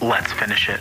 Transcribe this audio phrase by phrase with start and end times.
[0.00, 0.80] Let's finish it.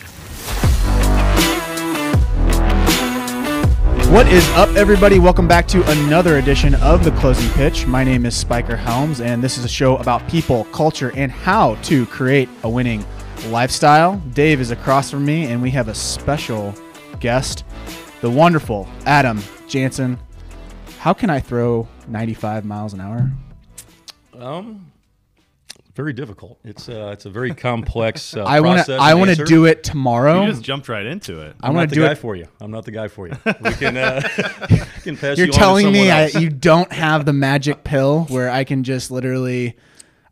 [4.10, 5.20] What is up, everybody?
[5.20, 7.86] Welcome back to another edition of The Closing Pitch.
[7.86, 11.76] My name is Spiker Helms, and this is a show about people, culture, and how
[11.84, 13.06] to create a winning
[13.48, 14.16] lifestyle.
[14.34, 16.74] Dave is across from me, and we have a special
[17.20, 17.66] guest,
[18.22, 20.18] the wonderful Adam Jahnsen.
[21.00, 23.30] How can I throw 95 miles an hour?
[24.40, 24.90] Um,
[26.00, 26.58] very difficult.
[26.64, 29.00] It's uh, it's a very complex uh, I want process.
[29.00, 29.04] to.
[29.04, 30.46] I want to do it tomorrow.
[30.46, 31.58] You just jumped right into it.
[31.60, 32.18] I I'm want not to the do guy it.
[32.18, 32.48] for you.
[32.62, 33.36] I'm not the guy for you.
[33.60, 34.22] We can uh,
[35.04, 38.24] can pass You're you on to telling me I, you don't have the magic pill
[38.30, 39.76] where I can just literally.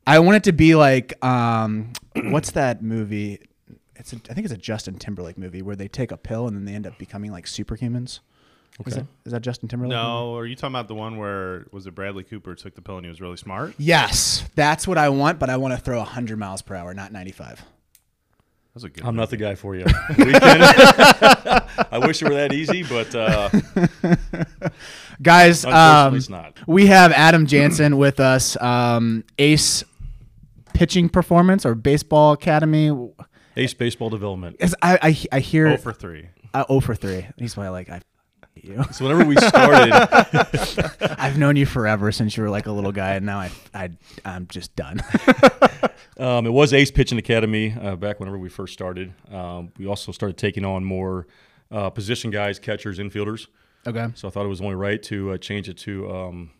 [0.06, 3.42] I want it to be like, um, what's that movie?
[3.98, 6.56] It's a, I think it's a Justin Timberlake movie where they take a pill and
[6.56, 8.22] then they end up becoming like superhumans.
[8.86, 9.02] Is, Okay.
[9.02, 9.98] that, is that Justin Timberlake?
[9.98, 10.04] movie?
[10.08, 12.98] No, are you talking about the one where was it Bradley Cooper took the pill
[12.98, 13.74] and he was really smart?
[13.80, 17.12] Yes, that's what I want, but I want to throw 100 miles per hour, not
[17.12, 17.64] 95.
[18.76, 19.02] That's a good.
[19.02, 19.16] I'm one.
[19.16, 19.86] not the guy for you.
[21.90, 23.50] I wish it were that easy, but uh,
[25.22, 26.60] Guys, um, it's not.
[26.68, 29.84] we have Adam Jahnsen with us, um, Ace
[30.76, 32.92] Pitching Performance or Baseball Academy.
[33.56, 34.56] Ace Baseball Development.
[34.84, 36.28] I, I, I hear Oh for three.
[36.54, 37.28] Uh, 0 for 3.
[37.38, 38.02] He's why like I
[38.64, 38.84] you.
[38.92, 39.94] So whenever we started,
[41.20, 43.90] I've known you forever since you were like a little guy, and now I, I
[44.26, 45.02] I'm just done.
[46.20, 49.14] um, it was Ace Pitching Academy uh, back whenever we first started.
[49.32, 51.28] Um, we also started taking on more
[51.72, 53.48] uh, position guys, catchers, infielders.
[53.86, 54.08] okay.
[54.16, 56.52] So I thought it was only right to uh, change it to um,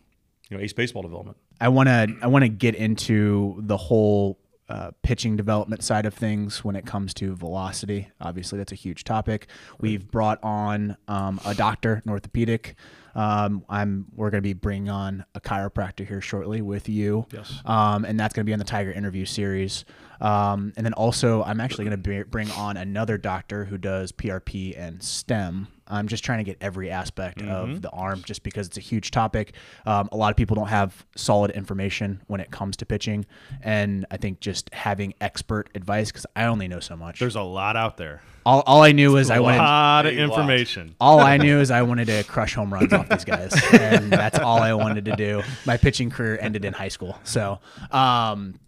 [0.48, 1.36] you know Ace Baseball Development.
[1.60, 6.14] I want to I want to get into the whole uh, pitching development side of
[6.14, 8.08] things when it comes to velocity.
[8.20, 9.48] Obviously, that's a huge topic.
[9.80, 12.74] We've brought on um, a doctor, an orthopedic.
[13.14, 17.26] Um, I'm we're going to be bringing on a chiropractor here shortly with you.
[17.32, 17.52] Yes.
[17.64, 19.84] Um, and that's going to be on the Tiger interview series.
[20.20, 24.78] Um, and then also, I'm actually going to bring on another doctor who does PRP
[24.78, 25.68] and STEM.
[25.88, 29.10] I'm just trying to get every aspect of the arm just because it's a huge
[29.10, 29.54] topic.
[29.86, 33.24] Um, a lot of people don't have solid information when it comes to pitching.
[33.62, 37.20] And I think just having expert advice, because I only know so much.
[37.20, 38.22] There's a lot out there.
[38.46, 39.58] all, all I knew was I A wanted.
[39.58, 40.94] lot of information.
[41.00, 44.38] All I knew is I wanted to crush home runs off these guys, and that's
[44.38, 45.42] all I wanted to do.
[45.66, 47.18] My pitching career ended in high school.
[47.24, 48.58] So, um,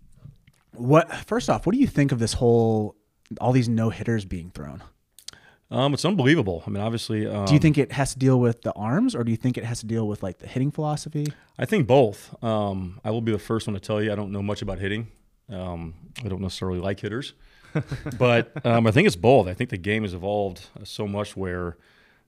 [0.73, 1.13] what?
[1.27, 2.97] First off, what do you think of this whole
[3.41, 4.83] all these no hitters being thrown?
[5.71, 6.65] Um, it's unbelievable.
[6.67, 9.23] I mean, obviously, um, Do you think it has to deal with the arms, or
[9.23, 11.27] do you think it has to deal with like the hitting philosophy?
[11.59, 12.35] I think both.
[12.43, 14.79] Um, I will be the first one to tell you I don't know much about
[14.79, 15.09] hitting.
[15.49, 15.95] Um,
[16.25, 17.35] I don't necessarily like hitters,
[18.19, 19.47] but um, I think it's both.
[19.47, 21.77] I think the game has evolved so much where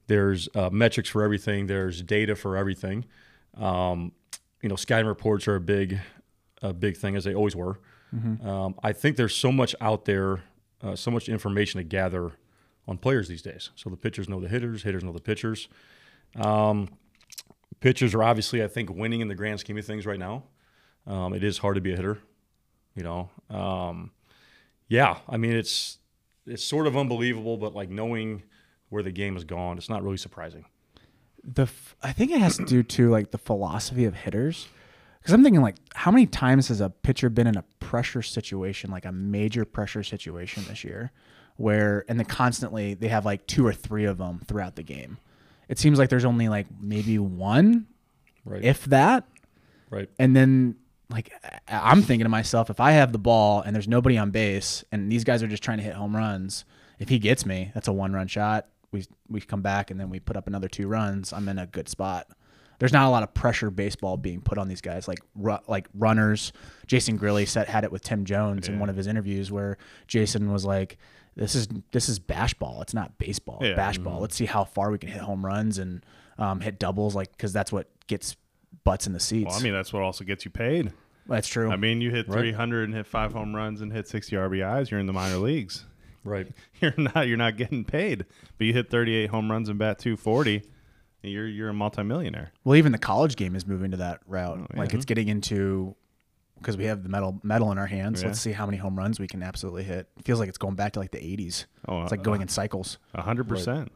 [0.06, 3.04] there's uh, metrics for everything, there's data for everything.
[3.56, 4.12] Um,
[4.60, 5.98] you know, scouting reports are a big,
[6.62, 7.80] a big thing as they always were.
[8.44, 10.42] Um, I think there's so much out there,
[10.82, 12.32] uh, so much information to gather
[12.86, 13.70] on players these days.
[13.76, 15.68] So the pitchers know the hitters, hitters know the pitchers.
[16.36, 16.88] Um,
[17.80, 20.44] pitchers are obviously, I think, winning in the grand scheme of things right now.
[21.06, 22.18] Um, it is hard to be a hitter,
[22.94, 23.30] you know.
[23.50, 24.12] Um,
[24.88, 25.98] yeah, I mean it's
[26.46, 28.42] it's sort of unbelievable, but like knowing
[28.88, 30.64] where the game has gone, it's not really surprising.
[31.42, 34.68] The f- I think it has to do to like the philosophy of hitters.
[35.18, 38.90] Because I'm thinking like, how many times has a pitcher been in a pressure situation,
[38.90, 41.12] like a major pressure situation this year,
[41.56, 45.18] where and then constantly they have like two or three of them throughout the game.
[45.68, 47.86] It seems like there's only like maybe one,
[48.44, 48.64] Right.
[48.64, 49.24] if that,
[49.90, 50.10] right.
[50.18, 50.76] and then
[51.08, 51.32] like
[51.68, 55.10] I'm thinking to myself, if I have the ball and there's nobody on base and
[55.12, 56.64] these guys are just trying to hit home runs,
[56.98, 58.66] if he gets me, that's a one run shot.
[58.90, 61.32] We we come back and then we put up another two runs.
[61.32, 62.26] I'm in a good spot.
[62.78, 65.86] There's not a lot of pressure baseball being put on these guys like ru- like
[65.94, 66.52] runners.
[66.86, 70.50] Jason Grilli set had it with Tim Jones in one of his interviews where Jason
[70.52, 70.98] was like,
[71.36, 72.82] "This is this is bash ball.
[72.82, 73.58] It's not baseball.
[73.60, 73.76] It's Yeah.
[73.76, 74.20] bash ball.
[74.20, 76.04] Let's see how far we can hit home runs and
[76.38, 78.36] um, hit doubles, like because that's what gets
[78.84, 79.48] butts in the seats.
[79.50, 80.92] Well, I mean, that's what also gets you paid.
[81.26, 81.70] That's true.
[81.70, 82.38] I mean, you hit Right.
[82.40, 84.90] 300 and hit five home runs and hit 60 RBIs.
[84.90, 85.84] You're in the minor leagues.
[86.24, 86.46] Right.
[86.80, 87.26] You're not.
[87.26, 88.26] You're not getting paid.
[88.56, 90.62] But you hit 38 home runs and bat 240.
[91.24, 92.52] You're you're a multimillionaire.
[92.62, 94.58] well, even the college game is moving to that route.
[94.72, 95.96] Oh, Like it's getting into
[96.62, 98.22] because we have the metal metal in our hands.
[98.22, 98.28] Yeah.
[98.28, 100.08] Let's see how many home runs we can absolutely hit.
[100.18, 101.66] It feels like it's going back to like the 80s.
[101.88, 102.98] Oh, It's like uh, going in cycles.
[103.14, 103.92] A hundred percent.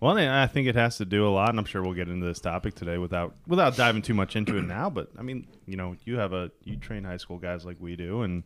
[0.00, 2.26] Well, I think it has to do a lot, and I'm sure we'll get into
[2.26, 4.90] this topic today without without diving too much into it now.
[4.90, 7.96] But I mean, you know, you have a you train high school guys like we
[7.96, 8.42] do, and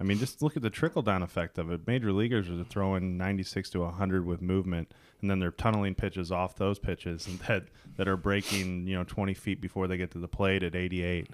[0.00, 1.86] I mean, just look at the trickle down effect of it.
[1.86, 6.56] Major leaguers are throwing 96 to 100 with movement, and then they're tunneling pitches off
[6.56, 7.64] those pitches and that
[7.96, 11.28] that are breaking you know 20 feet before they get to the plate at 88.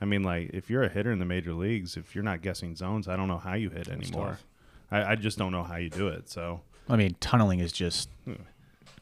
[0.00, 2.76] I mean, like if you're a hitter in the major leagues, if you're not guessing
[2.76, 4.38] zones, I don't know how you hit anymore.
[4.90, 6.28] I, I just don't know how you do it.
[6.28, 8.34] So I mean, tunneling is just Hmm.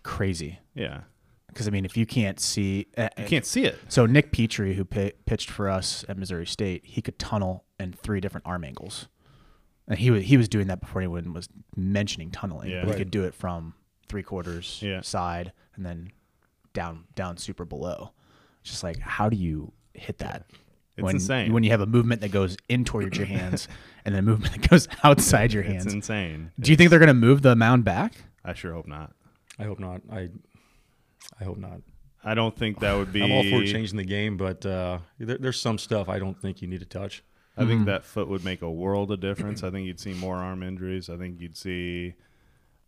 [0.02, 0.58] crazy.
[0.74, 1.02] yeah,
[1.48, 3.78] Because I mean, if you can't see, uh, you can't see it.
[3.88, 7.92] So Nick Petrie, who pi pitched for us at Missouri State, he could tunnel in
[7.92, 9.08] three different arm angles,
[9.88, 12.70] and he was he was doing that before anyone was mentioning tunneling.
[12.70, 12.84] Yeah.
[12.84, 13.74] but he could do it from
[14.08, 15.00] three quarters Yeah.
[15.02, 16.10] side and then
[16.72, 18.12] down down super below.
[18.62, 20.46] Just like how do you hit that?
[20.96, 21.52] It's when, insane.
[21.52, 23.68] when you have a movement that goes in towards your hands
[24.04, 25.84] and then a movement that goes outside your hands.
[25.84, 25.94] It's hands.
[25.94, 26.52] insane.
[26.58, 28.14] Do you think they're going to move the mound back?
[28.44, 29.12] I sure hope not.
[29.58, 30.00] I hope not.
[30.10, 30.30] I
[31.40, 31.80] I hope not.
[32.24, 33.22] I don't think that would be.
[33.24, 36.62] I'm all for changing the game, but uh, there, there's some stuff I don't think
[36.62, 37.22] you need to touch.
[37.58, 39.62] I think that foot would make a world of difference.
[39.62, 41.08] I think you'd see more arm injuries.
[41.08, 42.14] I think you'd see,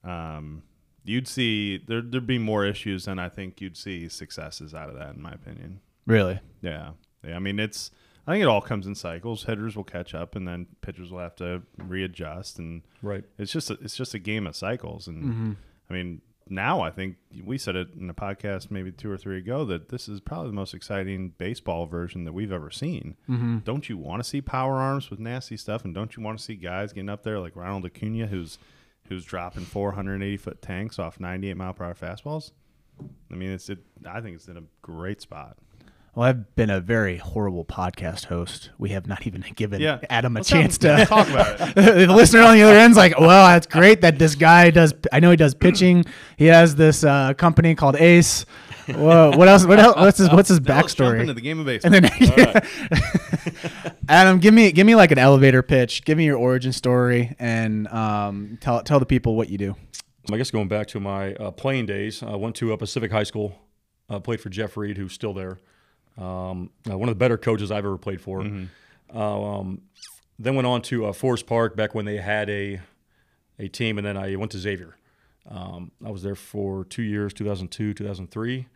[0.05, 0.63] um,
[1.05, 4.97] you'd see there there'd be more issues, and I think you'd see successes out of
[4.97, 5.81] that, in my opinion.
[6.07, 6.39] Really?
[6.61, 6.91] Yeah,
[7.25, 7.37] yeah.
[7.37, 7.91] I mean, it's.
[8.27, 9.45] I think it all comes in cycles.
[9.45, 13.25] Hitters will catch up, and then pitchers will have to readjust, and Right.
[13.39, 15.07] it's just a, it's just a game of cycles.
[15.09, 15.57] And
[15.89, 19.39] I mean, now I think we said it in a podcast maybe two or three
[19.39, 23.17] ago that this is probably the most exciting baseball version that we've ever seen.
[23.31, 23.59] Mm-hmm.
[23.59, 26.45] Don't you want to see power arms with nasty stuff, and don't you want to
[26.45, 28.59] see guys getting up there like Ronald Acuna, who's
[29.09, 32.51] who's dropping 480 foot tanks off 98 mile per hour fastballs?
[33.33, 33.79] I mean, it's it.
[34.05, 35.57] I think it's in a great spot.
[36.19, 38.71] Well, I've been a very horrible podcast host.
[38.77, 40.01] We have not even given Yeah.
[40.11, 41.75] Adam a Let's chance to talk about it.
[42.09, 44.95] the listener on the other end's like, well, that's great that this guy does.
[45.13, 46.05] I know he does pitching.
[46.37, 48.47] He has this uh, company called Ace.
[48.89, 49.65] Whoa, what else?
[49.65, 49.95] What else?
[49.95, 51.21] What's his What's his Now backstory?
[51.21, 51.95] into the game of baseball.
[51.95, 52.63] And then,
[54.09, 56.05] Adam, give me give me like an elevator pitch.
[56.05, 59.77] Give me your origin story and um, tell tell the people what you do.
[60.33, 63.23] I guess going back to my uh, playing days, I went to uh, Pacific High
[63.23, 63.55] School,
[64.11, 65.59] uh, played for Jeff Reed, who's still there.
[66.19, 68.41] Um, uh, one of the better coaches I've ever played for.
[69.15, 69.83] Uh, um,
[70.39, 72.81] then went on to uh, Forest Park back when they had a
[73.59, 74.97] a team, and then I went to Xavier.
[75.49, 78.67] Um, I was there for two years, 2002, 2003.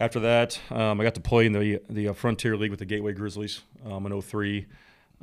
[0.00, 2.86] After that, um, I got to play in the the uh, Frontier League with the
[2.86, 4.66] Gateway Grizzlies um, in 03.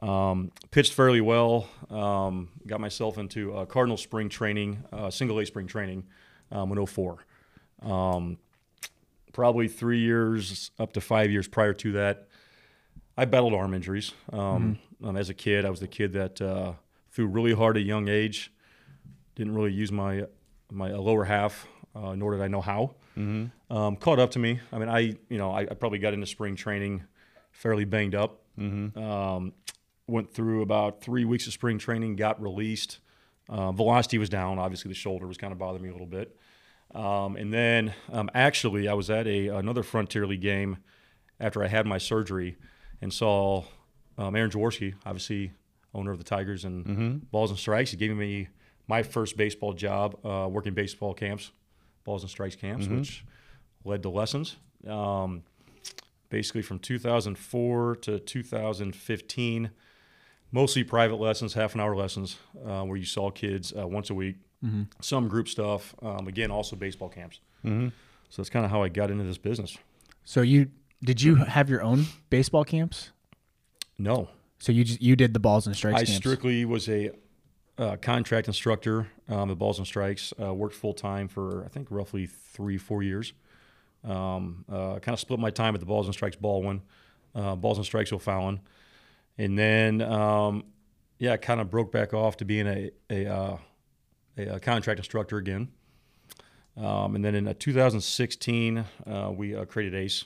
[0.01, 1.67] Um, pitched fairly well.
[1.89, 6.05] Um, got myself into uh, Cardinal spring training, uh, single A spring training
[6.51, 7.25] um, in 04.
[9.33, 12.27] Probably three years up to five years prior to that,
[13.17, 14.13] I battled arm injuries.
[14.33, 16.73] Um, um, as a kid, I was the kid that uh,
[17.11, 18.51] threw really hard at a young age.
[19.35, 20.25] Didn't really use my
[20.71, 22.95] my lower half, uh, nor did I know how.
[23.69, 24.59] Um, caught up to me.
[24.71, 27.03] I mean, I you know I, I probably got into spring training
[27.51, 28.41] fairly banged up.
[28.97, 29.53] Um,
[30.07, 32.99] went through about three weeks of spring training, got released.
[33.49, 34.59] Uh, velocity was down.
[34.59, 36.35] Obviously, the shoulder was kind of bothering me a little bit.
[36.93, 40.77] Um, and then um, actually, I was at a another Frontier League game
[41.39, 42.57] after I had my surgery
[43.01, 43.63] and saw
[44.17, 45.51] um, Aaron Jaworski, obviously
[45.93, 47.91] owner of the Tigers and Balls and Strikes.
[47.91, 48.47] He gave me
[48.87, 51.51] my first baseball job uh, working baseball camps,
[52.03, 53.25] Balls and Strikes camps, which
[53.83, 54.57] led to lessons.
[54.87, 55.43] Um,
[56.29, 59.69] basically from 2004 to 2015,
[60.51, 64.13] mostly private lessons, half an hour lessons, uh, where you saw kids uh, once a
[64.13, 64.37] week.
[65.01, 65.95] Some group stuff.
[66.01, 67.39] Um, again, also baseball camps.
[67.63, 67.91] So
[68.37, 69.77] that's kind of how I got into this business.
[70.23, 70.69] So you
[71.03, 73.11] did you have your own baseball camps?
[73.97, 74.29] No,
[74.59, 76.17] So you just you did the balls and strikes I camps.
[76.17, 77.11] strictly was a
[77.77, 80.33] uh, contract instructor um, at Balls and Strikes.
[80.41, 83.33] Uh, worked full time for I think roughly three four years.
[84.03, 86.81] Um, uh, kind of split my time at the Balls and Strikes Baldwin,
[87.35, 88.59] uh, Balls and Strikes O'Fallon,
[89.37, 90.63] and then um,
[91.19, 93.57] yeah, kind of broke back off to being a a, uh,
[94.37, 95.69] a, a contract instructor again.
[96.77, 100.25] Um, and then in uh, 2016, uh, we uh, created ACE.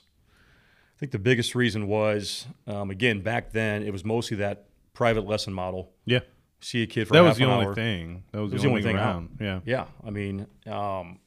[0.96, 5.26] I think the biggest reason was, um, again, back then it was mostly that private
[5.26, 5.92] lesson model.
[6.06, 6.20] Yeah,
[6.62, 7.76] See a kid for that was the only hour.
[7.76, 8.24] thing.
[8.32, 9.38] That was, was the only thing around.
[9.42, 9.60] Yeah.
[9.66, 11.20] Yeah, I mean, um,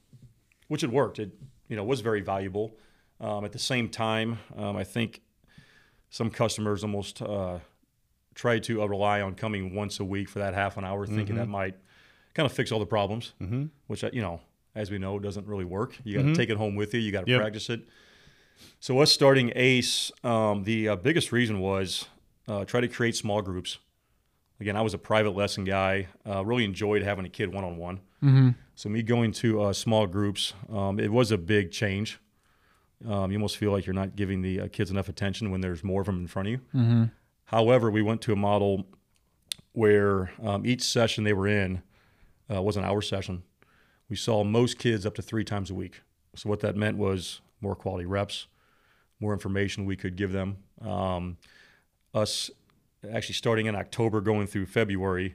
[0.69, 1.19] which it worked.
[1.19, 1.33] It
[1.69, 2.77] you know was very valuable.
[3.21, 5.21] Um, at the same time, um, I think
[6.11, 7.59] some customers almost uh,
[8.35, 11.37] try to uh, rely on coming once a week for that half an hour, thinking
[11.37, 11.77] that might
[12.35, 13.33] kind of fix all the problems.
[13.41, 13.67] Mm-hmm.
[13.87, 14.41] Which uh, you know,
[14.75, 15.97] as we know, doesn't really work.
[16.05, 17.01] You got to take it home with you.
[17.01, 17.41] You got to Yep.
[17.41, 17.81] practice it.
[18.81, 22.07] So us starting Ace, um, the uh, biggest reason was
[22.49, 23.79] uh, try to create small groups.
[24.61, 26.09] Again, I was a private lesson guy.
[26.29, 28.01] Uh, really enjoyed having a kid one on one.
[28.75, 32.19] So me going to uh, small groups, um, it was a big change.
[33.09, 35.85] Um, you almost feel like you're not giving the uh, kids enough attention when there's
[35.85, 37.11] more of them in front of you.
[37.45, 38.87] However, we went to a model
[39.73, 41.83] where um, each session they were in
[42.52, 43.43] uh, was an hour session.
[44.09, 46.02] We saw most kids up to three times a week.
[46.35, 48.47] So what that meant was more quality reps,
[49.21, 50.59] more information we could give them.
[50.81, 51.37] Um,
[52.14, 52.50] us
[53.12, 55.35] actually starting in October, going through February,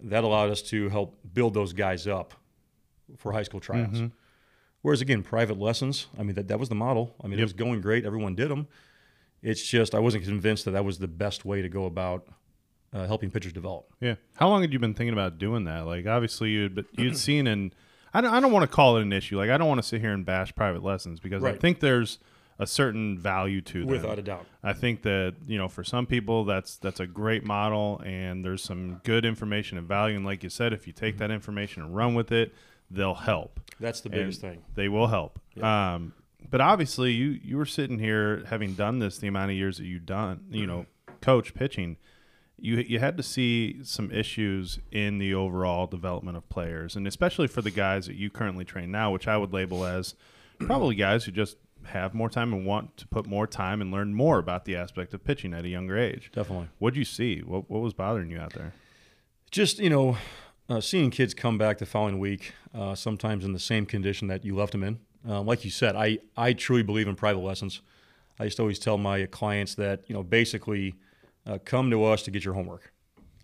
[0.00, 2.34] that allowed us to help build those guys up
[3.16, 3.98] for high school tryouts.
[3.98, 4.06] Mm-hmm.
[4.82, 7.14] Whereas again, private lessons, I mean that that was the model.
[7.22, 8.04] I mean it was going great.
[8.04, 8.68] Everyone did them.
[9.42, 12.28] It's just I wasn't convinced that that was the best way to go about
[12.96, 13.86] uh, helping pitchers develop.
[14.00, 14.14] Yeah.
[14.36, 15.86] How long had you been thinking about doing that?
[15.86, 17.74] Like, obviously, you'd but you'd seen and
[18.14, 19.36] I don't, I don't want to call it an issue.
[19.36, 22.18] Like, I don't want to sit here and bash private lessons because I think there's
[22.58, 23.88] a certain value to them.
[23.88, 24.46] Without a doubt.
[24.64, 28.62] I think that you know for some people that's that's a great model and there's
[28.62, 31.94] some good information and value and like you said if you take that information and
[31.94, 32.54] run with it
[32.90, 34.62] they'll help That's the And biggest thing.
[34.74, 36.14] they will help um,
[36.48, 39.84] but obviously you you were sitting here having done this the amount of years that
[39.84, 40.86] you've done you know
[41.20, 41.98] coach pitching
[42.58, 47.46] you you had to see some issues in the overall development of players and especially
[47.46, 50.14] for the guys that you currently train now which I would label as
[50.58, 54.14] probably guys who just have more time and want to put more time and learn
[54.14, 56.30] more about the aspect of pitching at a younger age.
[56.32, 56.68] Definitely.
[56.78, 57.40] What'd you see?
[57.40, 58.72] What what was bothering you out there?
[59.50, 60.16] Just you know,
[60.68, 64.44] uh, seeing kids come back the following week, uh, sometimes in the same condition that
[64.44, 64.98] you left them in.
[65.28, 67.82] Um, like you said, I I truly believe in private lessons.
[68.38, 70.94] I used to always tell my clients that you know basically
[71.46, 72.92] uh, come to us to get your homework.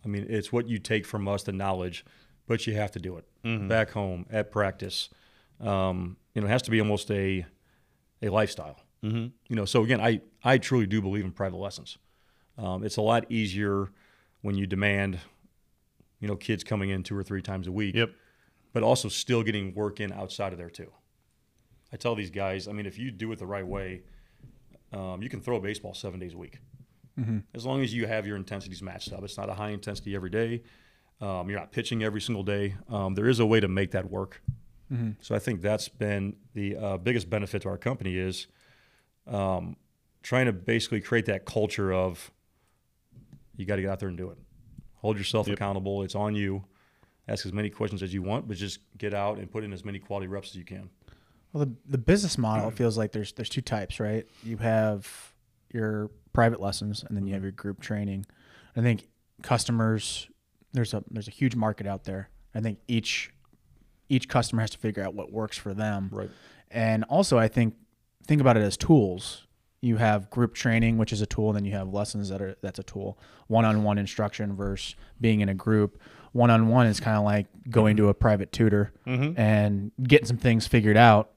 [0.04, 2.04] I mean, it's what you take from us, the knowledge,
[2.46, 5.08] but you have to do it back home at practice.
[5.60, 7.46] Um, you know, it has to be almost a
[8.20, 8.80] a lifestyle.
[9.04, 9.28] Mm-hmm.
[9.48, 11.98] You know, so again, I I truly do believe in private lessons.
[12.58, 13.90] Um, it's a lot easier
[14.42, 15.18] when you demand,
[16.20, 17.94] you know, kids coming in two or three times a week.
[17.94, 18.10] Yep.
[18.72, 20.90] But also still getting work in outside of there too.
[21.92, 24.02] I tell these guys, I mean, if you do it the right way,
[24.92, 26.58] um, you can throw a baseball seven days a week,
[27.54, 29.22] as long as you have your intensities matched up.
[29.22, 30.62] It's not a high intensity every day.
[31.20, 32.74] Um, you're not pitching every single day.
[32.88, 34.42] Um, there is a way to make that work.
[35.22, 38.46] So I think that's been the uh, biggest benefit to our company is
[39.26, 39.76] um,
[40.22, 42.30] trying to basically create that culture of
[43.56, 44.38] you got to get out there and do it.
[44.96, 45.56] Hold yourself Yep.
[45.56, 46.02] accountable.
[46.02, 46.64] It's on you.
[47.26, 49.82] Ask as many questions as you want, but just get out and put in as
[49.84, 50.90] many quality reps as you can.
[51.54, 54.26] Well, the, the business model feels like there's there's two types, right?
[54.44, 55.08] You have
[55.72, 57.34] your private lessons, and then you mm-hmm.
[57.34, 58.26] have your group training.
[58.76, 59.08] I think
[59.42, 60.28] customers
[60.72, 62.30] there's a there's a huge market out there.
[62.54, 63.30] I think each
[64.08, 66.10] each customer has to figure out what works for them.
[66.12, 66.30] Right.
[66.70, 67.74] And also, I think
[68.26, 69.46] think about it as tools.
[69.80, 72.56] You have group training, which is a tool, and then you have lessons that are
[72.62, 73.18] that's a tool.
[73.48, 76.00] One-on-one instruction versus being in a group.
[76.32, 79.38] One-on-one is kind of like going to a private tutor mm-hmm.
[79.38, 81.32] and getting some things figured out,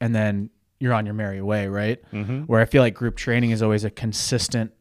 [0.00, 0.50] and then
[0.80, 2.02] you're on your merry way, right?
[2.46, 4.72] Where I feel like group training is always a consistent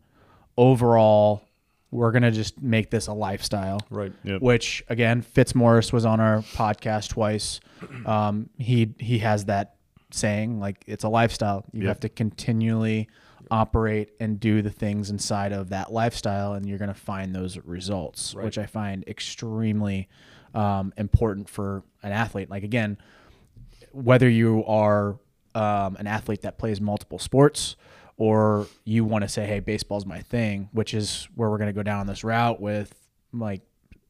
[0.58, 1.44] overall.
[1.92, 4.14] We're gonna just make this a lifestyle, Right.
[4.24, 4.42] Yep.
[4.42, 7.60] which again Fitzmaurice was on our podcast twice.
[8.06, 9.76] Um, he he has that
[10.12, 11.66] saying like it's a lifestyle.
[11.72, 11.88] You Yep.
[11.88, 13.08] have to continually
[13.52, 17.58] operate and do the things inside of that lifestyle, and you're going to find those
[17.60, 18.46] results, Right.
[18.46, 20.08] which I find extremely
[20.54, 22.50] um, important for an athlete.
[22.50, 22.98] Like again,
[23.92, 25.18] whether you are
[25.60, 27.76] um, an athlete that plays multiple sports
[28.18, 31.74] or you want to say, hey, baseball's my thing, which is where we're going to
[31.74, 32.94] go down this route with
[33.32, 33.62] like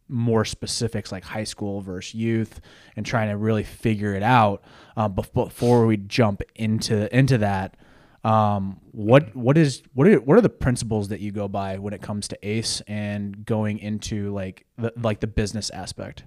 [0.07, 2.59] more specifics like high school versus youth
[2.95, 4.63] and trying to really figure it out.
[4.97, 7.77] Um, bef- before we jump into into that
[8.23, 11.93] um, what what is what are what are the principles that you go by when
[11.93, 16.23] it comes to ace and going into like the, like the business aspect?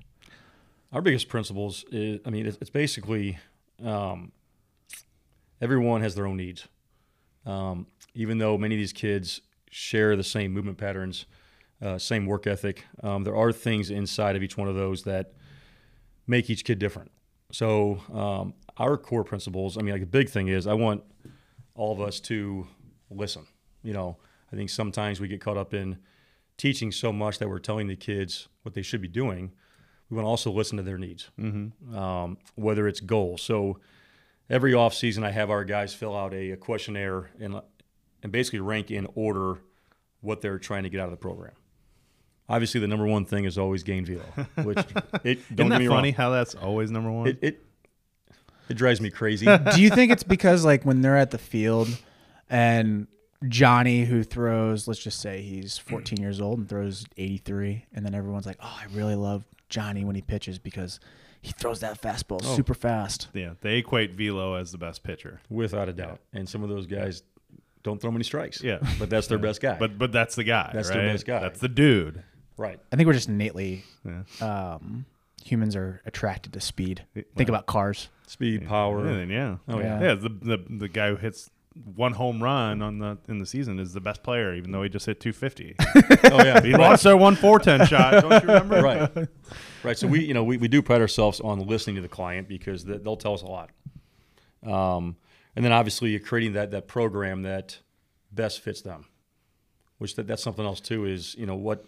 [0.92, 3.38] Our biggest principles is, I mean, it's, it's basically
[3.82, 4.32] um,
[5.62, 6.66] everyone has their own needs.
[7.46, 9.40] Um, even though many of these kids
[9.70, 11.24] share the same movement patterns,
[11.80, 15.32] uh, same work ethic, um, there are things inside of each one of those that
[16.26, 17.10] make each kid different.
[17.52, 21.02] So um, our core principles, I mean, like the big thing is I want
[21.74, 22.66] all of us to
[23.10, 23.46] listen.
[23.82, 24.18] You know,
[24.52, 25.98] I think sometimes we get caught up in
[26.56, 29.52] teaching so much that we're telling the kids what they should be doing.
[30.10, 31.96] We want to also listen to their needs, mm-hmm.
[31.96, 33.42] um, whether it's goals.
[33.42, 33.78] So
[34.52, 37.60] every off season, I have our guys fill out a, a questionnaire and
[38.22, 39.58] and basically rank in order
[40.20, 41.54] what they're trying to get out of the program.
[42.48, 44.22] Obviously, the number one thing is always gain velo,
[44.62, 44.78] which
[45.24, 46.14] it Isn't don't get that me funny wrong.
[46.14, 47.28] how that's always number one?
[47.28, 47.64] It, it
[48.68, 49.46] it drives me crazy.
[49.74, 51.88] do you think it's because like when they're at the field
[52.48, 53.08] and
[53.48, 58.14] Johnny who throws let's just say he's 14 years old and throws 83 and then
[58.14, 61.00] everyone's like oh I really love Johnny when he pitches because
[61.42, 62.56] he throws that fastball Oh.
[62.56, 65.40] super fast yeah, they equate Velo as the best pitcher.
[65.50, 66.20] without a doubt.
[66.32, 67.22] And some of those guys
[67.82, 68.62] don't throw many strikes.
[68.62, 68.78] Yeah.
[68.98, 69.76] but that's their best guy.
[69.78, 70.70] But but that's the guy.
[70.72, 70.96] That's right?
[70.98, 71.40] their best guy.
[71.40, 72.22] That's the dude.
[72.56, 72.78] right.
[72.92, 74.22] I think we're just innately Yeah.
[74.40, 75.04] um,
[75.44, 79.04] humans are attracted to speed think well, about cars Speed, power.
[79.04, 79.56] Yeah, then, yeah.
[79.68, 80.00] Oh yeah.
[80.00, 83.78] Yeah, the, the the guy who hits one home run on the in the season
[83.78, 85.76] is the best player, even though he just hit 250.
[86.32, 88.22] Oh yeah, he lost their one 410 shot.
[88.22, 88.82] Don't you remember?
[88.82, 89.28] right,
[89.82, 89.98] right.
[89.98, 92.84] So we, you know, we, we do pride ourselves on listening to the client because
[92.84, 93.70] th- they'll tell us a lot.
[94.66, 95.16] Um,
[95.56, 97.78] and then obviously you're creating that that program that
[98.30, 99.06] best fits them,
[99.98, 101.04] which that, that's something else too.
[101.04, 101.84] Is you know what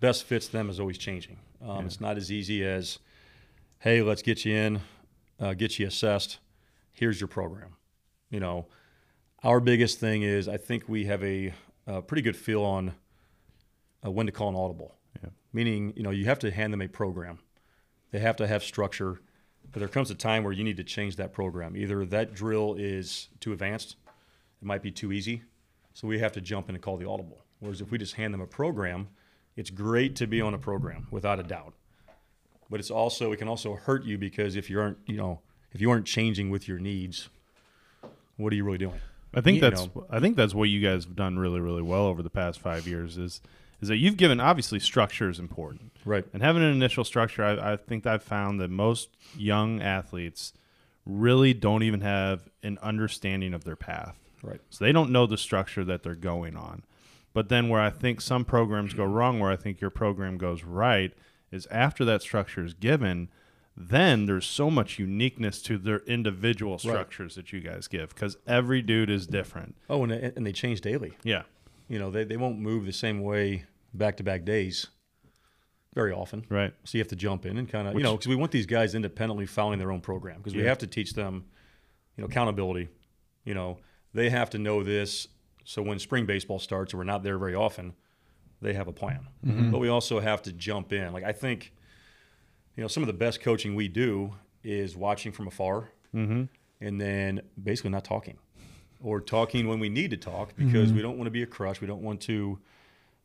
[0.00, 1.38] best fits them is always changing.
[1.66, 2.98] Um, It's not as easy as,
[3.78, 4.80] hey, let's get you in,
[5.40, 6.38] uh, get you assessed.
[6.92, 7.76] Here's your program.
[8.28, 8.66] You know,
[9.44, 11.52] our biggest thing is I think we have a,
[11.86, 12.94] a pretty good feel on
[14.04, 14.96] uh, when to call an audible.
[15.22, 15.30] Yeah.
[15.52, 17.38] Meaning, you know, you have to hand them a program.
[18.10, 19.20] They have to have structure.
[19.70, 21.76] But there comes a time where you need to change that program.
[21.76, 23.96] Either that drill is too advanced,
[24.62, 25.42] it might be too easy,
[25.94, 27.44] so we have to jump in and call the audible.
[27.58, 29.08] Whereas if we just hand them a program,
[29.56, 31.74] it's great to be on a program without a doubt.
[32.70, 35.40] But it's also it can also hurt you because if you aren't, you know,
[35.72, 37.28] if you aren't changing with your needs,
[38.36, 39.00] what are you really doing?
[39.36, 40.06] I think You that's know.
[40.10, 42.86] I think that's what you guys have done really really well over the past five
[42.86, 43.40] years is
[43.80, 46.24] is that you've given obviously structure is important Right.
[46.32, 47.44] and having an initial structure.
[47.44, 50.52] I, I think I've found that most young athletes
[51.04, 54.16] really don't even have an understanding of their path.
[54.42, 54.60] Right.
[54.70, 56.82] So they don't know the structure that they're going on.
[57.34, 60.62] But then where I think some programs go wrong, where I think your program goes
[60.62, 61.12] right,
[61.50, 63.28] is after that structure is given,
[63.76, 68.80] then there's so much uniqueness to their individual structures that you guys give because every
[68.82, 69.74] dude is different.
[69.90, 71.16] Oh, and they, and they change daily.
[71.24, 71.42] Yeah.
[71.88, 74.86] You know, they, they won't move the same way back to back days
[75.94, 76.44] very often.
[76.48, 76.72] Right.
[76.84, 78.66] So you have to jump in and kind of, you know, because we want these
[78.66, 81.46] guys independently following their own program because we have to teach them,
[82.16, 82.88] you know, accountability.
[83.44, 83.78] You know,
[84.12, 85.28] they have to know this.
[85.64, 87.94] So when spring baseball starts, and we're not there very often,
[88.60, 89.26] they have a plan.
[89.44, 89.70] Mm-hmm.
[89.70, 91.12] But we also have to jump in.
[91.12, 91.72] Like I think,
[92.76, 96.44] you know, some of the best coaching we do is watching from afar Mm-hmm.
[96.80, 98.38] and then basically not talking
[99.02, 101.80] or talking when we need to talk because we don't want to be a crush.
[101.80, 102.60] We don't want to,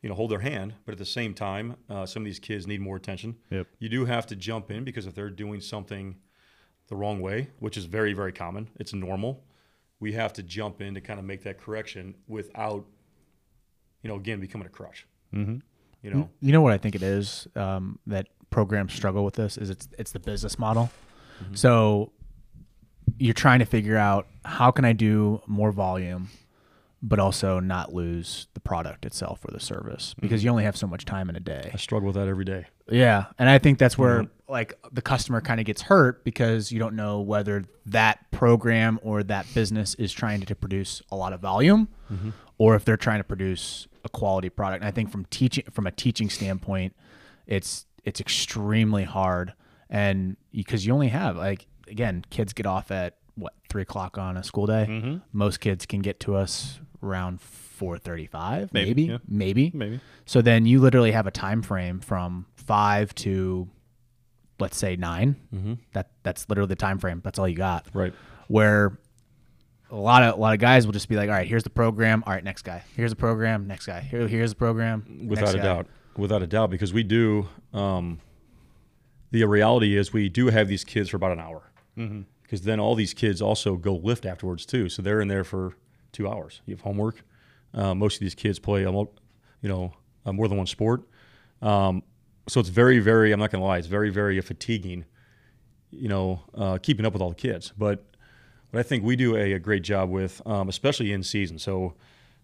[0.02, 0.74] you know, hold their hand.
[0.84, 3.36] But at the same time, uh, some of these kids need more attention.
[3.50, 3.68] Yep.
[3.78, 6.16] You do have to jump in because if they're doing something
[6.88, 9.44] the wrong way, which is very, very common, it's normal.
[10.00, 12.84] We have to jump in to kind of make that correction without,
[14.02, 15.06] you know, again, becoming a crush.
[15.32, 15.58] Mm-hmm.
[16.02, 19.56] You know, You know what I think it is um, that programs struggle with this
[19.56, 20.90] is it's it's the business model.
[21.42, 21.54] Mm-hmm.
[21.54, 22.12] So
[23.18, 26.28] you're trying to figure out how can I do more volume,
[27.02, 30.46] but also not lose the product itself or the service because mm-hmm.
[30.46, 31.70] you only have so much time in a day.
[31.72, 32.66] I struggle with that every day.
[32.90, 34.52] Yeah, and I think that's where mm-hmm.
[34.52, 39.22] like the customer kind of gets hurt because you don't know whether that program or
[39.22, 41.88] that business is trying to produce a lot of volume
[42.58, 44.82] or if they're trying to produce a quality product.
[44.82, 46.94] And I think from teaching from a teaching standpoint,
[47.46, 49.52] it's it's extremely hard,
[49.88, 54.36] and because you only have like again, kids get off at what three o'clock on
[54.36, 55.20] a school day.
[55.32, 59.18] Most kids can get to us around four thirty-five, Maybe, maybe, yeah.
[59.26, 59.70] maybe.
[59.74, 60.00] Maybe.
[60.26, 63.68] So then you literally have a time frame from five to
[64.58, 65.72] let's say 9 Mm-hmm.
[65.94, 67.22] That that's literally the time frame.
[67.24, 67.86] That's all you got.
[67.94, 68.12] Right.
[68.48, 68.98] Where
[69.90, 71.70] a lot of a lot of guys will just be like, all right, here's the
[71.70, 72.22] program.
[72.26, 72.84] All right, next guy.
[72.94, 73.66] Here's the program.
[73.66, 74.00] Next guy.
[74.00, 75.26] Here here's the program.
[75.26, 75.62] without a guy.
[75.62, 78.20] doubt without a doubt because we do um,
[79.30, 81.62] the reality is we do have these kids for about an hour.
[82.42, 84.88] Because then all these kids also go lift afterwards too.
[84.88, 85.76] So they're in there for
[86.12, 86.62] two hours.
[86.66, 87.22] You have homework.
[87.72, 89.08] Uh, most of these kids play a you
[89.62, 89.92] know
[90.26, 91.04] uh, more than one sport.
[91.62, 92.02] Um,
[92.48, 95.04] so it's very very i'm not going to lie it's very very fatiguing
[95.90, 97.72] you know uh, keeping up with all the kids.
[97.76, 98.04] But
[98.70, 101.58] what I think we do a, a great job with, um, especially in season.
[101.58, 101.94] So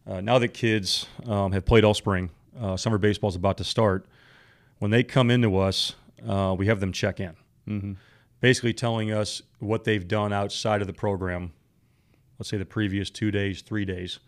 [0.06, 3.64] uh, now that kids um, have played all spring, uh, summer baseball is about to
[3.64, 4.06] start.
[4.78, 5.94] When they come into us,
[6.26, 7.34] uh, we have them check in,
[7.68, 7.92] mm-hmm.
[8.40, 11.52] basically telling us what they've done outside of the program.
[12.38, 14.18] Let's say the previous two days, three days.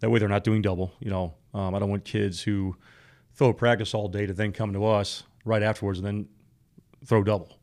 [0.00, 0.92] That way, they're not doing double.
[1.00, 2.76] You know, um, I don't want kids who
[3.34, 6.28] throw practice all day to then come to us right afterwards and then
[7.04, 7.58] throw double.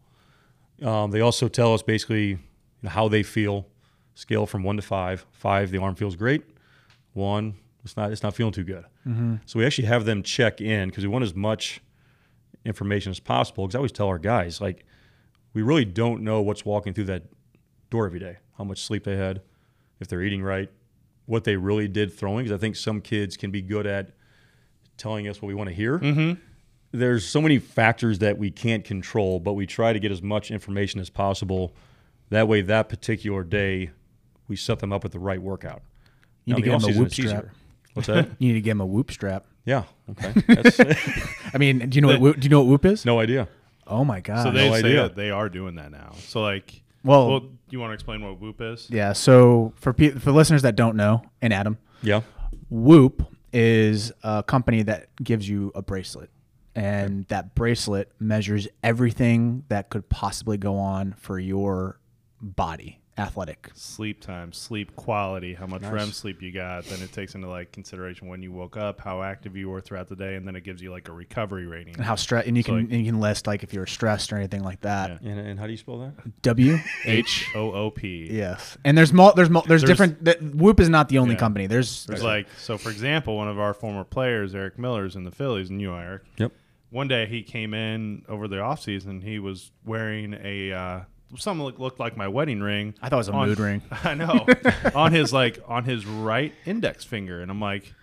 [0.82, 2.39] Um, they also tell us basically you
[2.82, 3.68] know, how they feel,
[4.16, 5.26] scale from one to five.
[5.32, 6.44] Five, the arm feels great.
[7.13, 8.12] One, it's not.
[8.12, 8.86] It's not feeling too good.
[9.46, 11.82] So we actually have them check in because we want as much
[12.65, 13.65] information as possible.
[13.67, 14.86] Because I always tell our guys, like,
[15.54, 17.24] we really don't know what's walking through that
[17.89, 18.38] door every day.
[18.58, 19.41] How much sleep they had,
[20.00, 20.69] if they're eating right,
[21.26, 22.46] what they really did throwing.
[22.46, 24.12] Because I think some kids can be good at
[24.98, 26.39] telling us what we want to hear Mm-hmm.
[26.91, 30.52] there's so many factors that we can't control, but we try to get as much
[30.52, 31.74] information as possible.
[32.30, 33.89] That way, that particular day,
[34.48, 35.82] we set them up with the right workout.
[36.46, 37.26] You Now, need to in give the them a whoop strap.
[37.26, 37.52] easier.
[37.93, 38.29] What's that?
[38.39, 39.45] You need to give him a whoop strap.
[39.65, 39.84] yeah.
[40.12, 40.34] Okay.
[40.47, 40.79] That's,
[41.53, 43.06] I mean, do you know what whoop, do you know what whoop is?
[43.06, 43.47] no idea.
[43.88, 44.43] Oh my god.
[44.43, 45.01] So they no say idea.
[45.03, 46.13] that they are doing that now.
[46.17, 48.88] So like Well, Well, you want to explain what Whoop is?
[48.89, 49.13] yeah.
[49.13, 52.21] So for pe- for listeners that don't know, and Adam, Yeah.
[52.69, 56.29] Whoop is a company that gives you a bracelet.
[56.75, 61.99] And that bracelet measures everything that could possibly go on for your
[62.41, 63.69] body, athletic.
[63.76, 66.84] Sleep time, sleep quality, how much REM sleep you got.
[66.86, 70.08] Then it takes into like consideration when you woke up, how active you were throughout
[70.08, 71.95] the day, and then it gives you like a recovery rating.
[71.95, 73.86] And how stress and you So, can like- and you can list like if you're
[73.86, 75.19] stressed or anything like that.
[75.21, 75.30] Yeah.
[75.32, 76.41] And, and how do you spell that?
[76.41, 78.28] W H O O P.
[78.32, 78.78] Yes.
[78.84, 81.39] And there's mul- there's mul- there's, There's- different th- Whoop is not the only Yeah.
[81.39, 81.67] company.
[81.67, 85.32] There's, There's like so for example, one of our former players, Eric Miller's in the
[85.32, 86.23] Phillies, and you, Eric.
[86.38, 86.52] Yep.
[86.89, 89.21] One day he came in over the off season.
[89.21, 90.99] He was wearing a uh,
[91.38, 92.93] something look, looked like my wedding ring.
[93.02, 93.82] I thought it was a on- mood ring.
[94.04, 94.46] I know
[94.96, 97.93] on his like on his right index finger, and I'm like,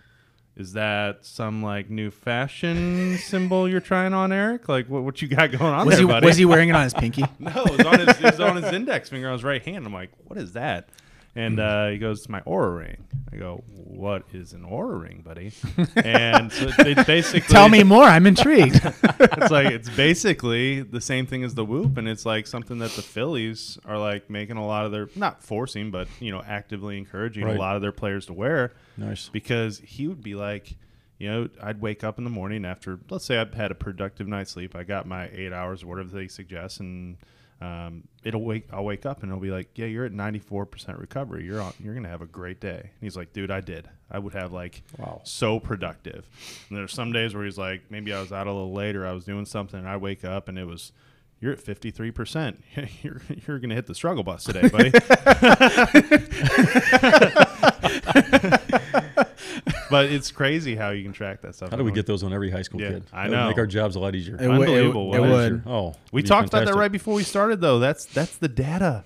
[0.57, 4.67] is that some like new fashion symbol you're trying on, Eric?
[4.69, 6.25] Like what, what you got going on Was there, he buddy?
[6.25, 7.23] was he wearing it on his pinky?
[7.39, 9.85] No, it was on his, it was on his index finger on his right hand.
[9.85, 10.89] I'm like, what is that?
[11.35, 11.59] And Hmm.
[11.61, 13.07] uh, he goes, it's my Oura ring.
[13.31, 15.53] I go, what is an Oura ring, buddy?
[15.95, 18.03] And so it's basically Tell me more.
[18.03, 18.81] I'm intrigued.
[18.83, 22.91] it's like it's basically the same thing as the whoop, and it's like something that
[22.91, 26.97] the Phillies are like making a lot of their not forcing, but you know, actively
[26.97, 27.55] encouraging Right.
[27.55, 29.29] a lot of their players to wear Nice.
[29.29, 30.75] because he would be like,
[31.17, 34.27] you know, I'd wake up in the morning after, let's say I've had a productive
[34.27, 34.75] night's sleep.
[34.75, 37.15] I got my eight hours whatever they suggest, and
[37.61, 38.67] um, it'll wake.
[38.73, 41.45] I'll wake up and it'll be like, yeah, you're at 94 percent recovery.
[41.45, 41.73] You're on.
[41.81, 42.79] You're gonna have a great day.
[42.79, 43.87] And he's like, dude, I did.
[44.09, 45.21] I would have like, Wow.
[45.23, 46.27] so productive.
[46.69, 49.05] And there's some days where he's like, maybe I was out a little later.
[49.07, 50.91] I was doing something, and I wake up and it was.
[51.43, 52.57] You're at 53%.
[53.01, 54.91] You're, you're going to hit the struggle bus today, buddy.
[59.91, 61.69] but it's crazy how you can track that stuff.
[61.69, 63.03] How do we get those on every high school Yeah, kid?
[63.13, 63.47] I That would know.
[63.49, 64.35] Make our jobs a lot easier.
[64.35, 65.13] It Unbelievable.
[65.13, 65.51] It, What would.
[65.51, 65.63] it would.
[65.67, 67.77] Oh, We it'd talked about that right before we started, though.
[67.79, 69.03] That's that's the data.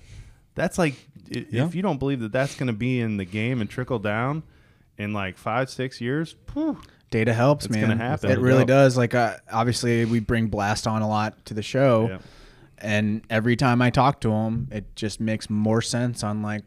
[0.54, 0.94] That's like
[1.34, 1.66] i- Yeah.
[1.66, 4.42] if you don't believe that that's going to be in the game and trickle down
[4.96, 6.78] in like five six years, whew,
[7.10, 7.88] Data helps, It's man.
[7.88, 8.30] gonna happen.
[8.30, 8.96] It really Without a does.
[8.96, 12.18] Like, uh, obviously, we bring Blast on a lot to the show, yeah.
[12.78, 16.24] and every time I talk to him, it just makes more sense.
[16.24, 16.64] On like,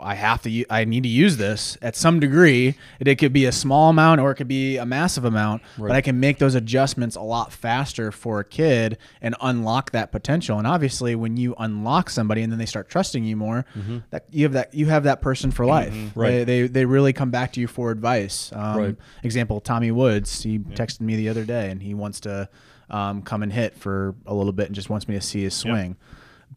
[0.00, 2.76] I have to, I need to use this at some degree.
[3.00, 5.90] It, it could be a small amount or it could be a massive amount, but
[5.96, 10.58] I can make those adjustments a lot faster for a kid and unlock that potential.
[10.58, 13.64] And obviously, when you unlock somebody and then they start trusting you more,
[14.10, 15.94] that you have that you have that person for life.
[16.14, 16.30] Right.
[16.30, 18.50] They, they they really come back to you for advice.
[18.54, 18.96] Um, Right.
[19.22, 20.42] Example: Tommy Woods.
[20.42, 22.48] He texted me the other day, and he wants to
[22.90, 25.54] um, come and hit for a little bit, and just wants me to see his
[25.54, 25.96] swing.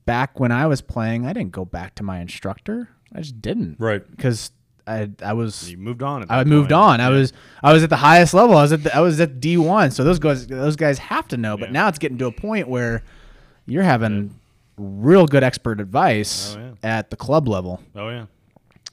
[0.06, 2.90] Back when I was playing, I didn't go back to my instructor.
[3.14, 3.78] I just didn't.
[3.80, 4.04] Right.
[4.10, 4.52] Because
[4.88, 6.24] I I was You moved on.
[6.24, 6.82] at I that moved point.
[6.82, 7.02] on.
[7.02, 8.56] I was I was at the highest level.
[8.58, 9.92] I was at the, I was at D one.
[9.92, 11.58] So those guys those guys have to know.
[11.58, 11.74] But Yeah.
[11.74, 13.04] now it's getting to a point where
[13.66, 14.36] you're having
[14.78, 16.98] real good expert advice Oh, yeah.
[16.98, 17.82] at the club level.
[17.96, 18.26] Oh yeah.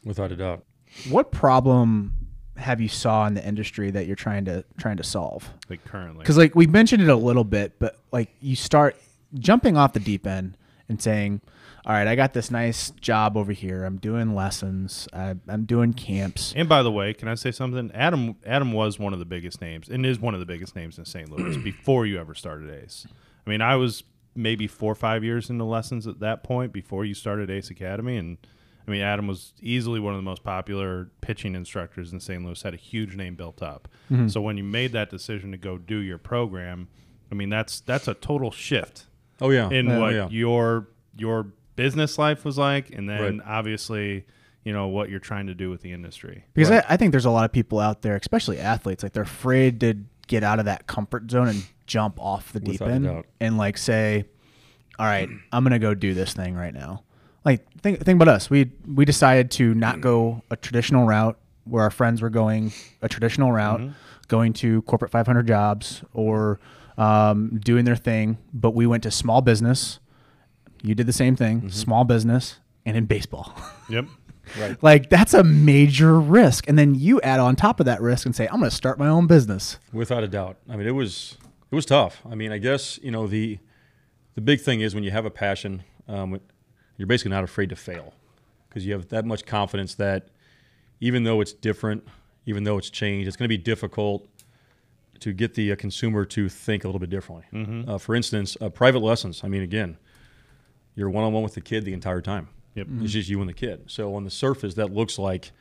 [0.04, 0.64] Without a doubt.
[1.10, 2.14] What problem
[2.56, 5.50] have you saw in the industry that you're trying to trying to solve?
[5.68, 6.20] Like currently.
[6.20, 8.96] Because like we mentioned it a little bit, but like you start
[9.38, 10.56] jumping off the deep end
[10.88, 11.40] and saying,
[11.84, 13.84] "All right, I got this nice job over here.
[13.84, 15.08] I'm doing lessons.
[15.12, 17.90] I, I'm doing camps." And by the way, can I say something?
[17.94, 20.98] Adam Adam was one of the biggest names and is one of the biggest names
[20.98, 21.30] in St.
[21.30, 23.06] Louis before you ever started Ace.
[23.46, 27.04] I mean, I was maybe four or five years into lessons at that point before
[27.04, 28.38] you started Ace Academy, and
[28.86, 32.44] I mean, Adam was easily one of the most popular pitching instructors in St.
[32.44, 32.60] Louis.
[32.62, 33.88] Had a huge name built up.
[34.10, 34.28] Mm-hmm.
[34.28, 36.88] So when you made that decision to go do your program,
[37.30, 39.06] I mean, that's that's a total shift
[39.40, 39.68] Oh yeah.
[39.70, 40.28] in Oh, what yeah.
[40.30, 41.48] your your
[41.82, 43.46] business life was like, and then Right.
[43.46, 44.24] obviously,
[44.64, 46.44] you know what you're trying to do with the industry.
[46.54, 49.22] Because I, I think there's a lot of people out there, especially athletes, like they're
[49.24, 49.94] afraid to
[50.28, 53.76] get out of that comfort zone and jump off the deep Without end and like
[53.76, 54.24] say,
[54.98, 57.02] "All right, I'm gonna go do this thing right now."
[57.44, 58.48] Like think think about us.
[58.48, 63.08] We we decided to not go a traditional route where our friends were going a
[63.08, 63.92] traditional route, Mm-hmm.
[64.28, 66.58] going to corporate 500 jobs or
[66.98, 69.98] um, doing their thing, but we went to small business.
[70.82, 71.68] You did the same thing, Mm-hmm.
[71.70, 73.54] small business, and in baseball.
[73.88, 74.06] Yep.
[74.58, 74.82] Right.
[74.82, 76.66] Like that's a major risk.
[76.68, 78.98] And then you add on top of that risk and say, I'm going to start
[78.98, 79.78] my own business.
[79.92, 80.56] Without a doubt.
[80.68, 81.36] I mean, it was
[81.70, 82.22] it was tough.
[82.28, 83.58] I mean, I guess you know the
[84.34, 86.40] the big thing is when you have a passion, um,
[86.96, 88.14] you're basically not afraid to fail
[88.68, 90.28] because you have that much confidence that
[91.00, 92.06] even though it's different,
[92.46, 94.26] even though it's changed, it's going to be difficult
[95.20, 97.84] to get the uh, consumer to think a little bit differently.
[97.86, 99.42] Uh, for instance, uh, private lessons.
[99.44, 99.98] I mean, again,
[100.94, 102.48] you're one on one with the kid the entire time.
[102.74, 102.86] Yep.
[103.02, 103.84] It's just you and the kid.
[103.86, 105.52] So on the surface, that looks like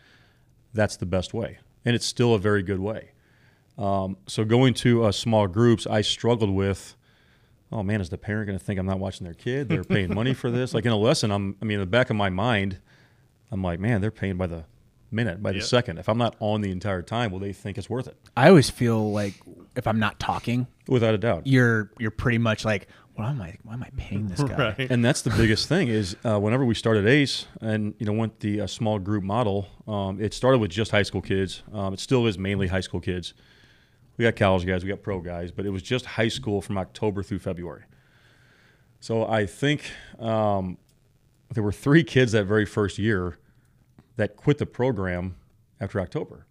[0.73, 3.09] that's the best way, and it's still a very good way.
[3.77, 6.95] Um, so going to uh, small groups, I struggled with
[7.73, 9.69] oh man, is the parent going to think I'm not watching their kid?
[9.69, 10.73] They're paying money for this.
[10.73, 12.79] Like in a lesson, I'm, I mean, in the back of my mind,
[13.49, 14.65] I'm like, man, they're paying by the
[15.09, 15.65] minute, by the Yep.
[15.67, 15.97] second.
[15.97, 18.17] If I'm not on the entire time, will they think it's worth it?
[18.35, 19.35] I always feel like
[19.77, 21.47] if I'm not talking, Without a doubt.
[21.47, 22.87] you're you're pretty much like,
[23.21, 24.73] why am I why am I paying this guy?
[24.77, 24.91] Right.
[24.91, 28.39] And that's the biggest thing is uh, whenever we started ACE and you know went
[28.39, 31.63] the uh, small group model, um, it started with just high school kids.
[31.71, 33.33] Um, it still is mainly high school kids.
[34.17, 36.77] We got college guys, we got pro guys, but it was just high school from
[36.77, 37.83] October through February.
[38.99, 40.77] So I think um,
[41.53, 43.37] there were three kids that very first year
[44.17, 45.35] that quit the program
[45.79, 46.45] after October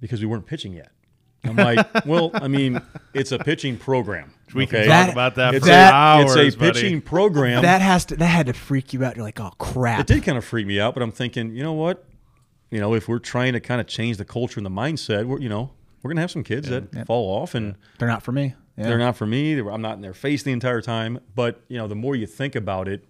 [0.00, 0.92] because we weren't pitching yet.
[1.44, 2.80] I'm like, well, I mean,
[3.14, 4.32] it's a pitching program.
[4.54, 4.88] We can okay?
[4.88, 6.72] That- talk about that it's, for a, hours, it's a buddy.
[6.72, 7.62] pitching program.
[7.62, 9.16] That has to that had to freak you out.
[9.16, 10.00] You're like, oh crap.
[10.00, 12.04] It did kind of freak me out, but I'm thinking, you know what?
[12.70, 15.40] You know, if we're trying to kind of change the culture and the mindset, we're
[15.40, 15.70] you know
[16.02, 18.54] we're gonna have some kids that fall off, and They're not for me.
[18.76, 18.86] Yeah.
[18.86, 19.58] they're not for me.
[19.58, 21.18] I'm not in their face the entire time.
[21.34, 23.04] But you know, the more you think about it,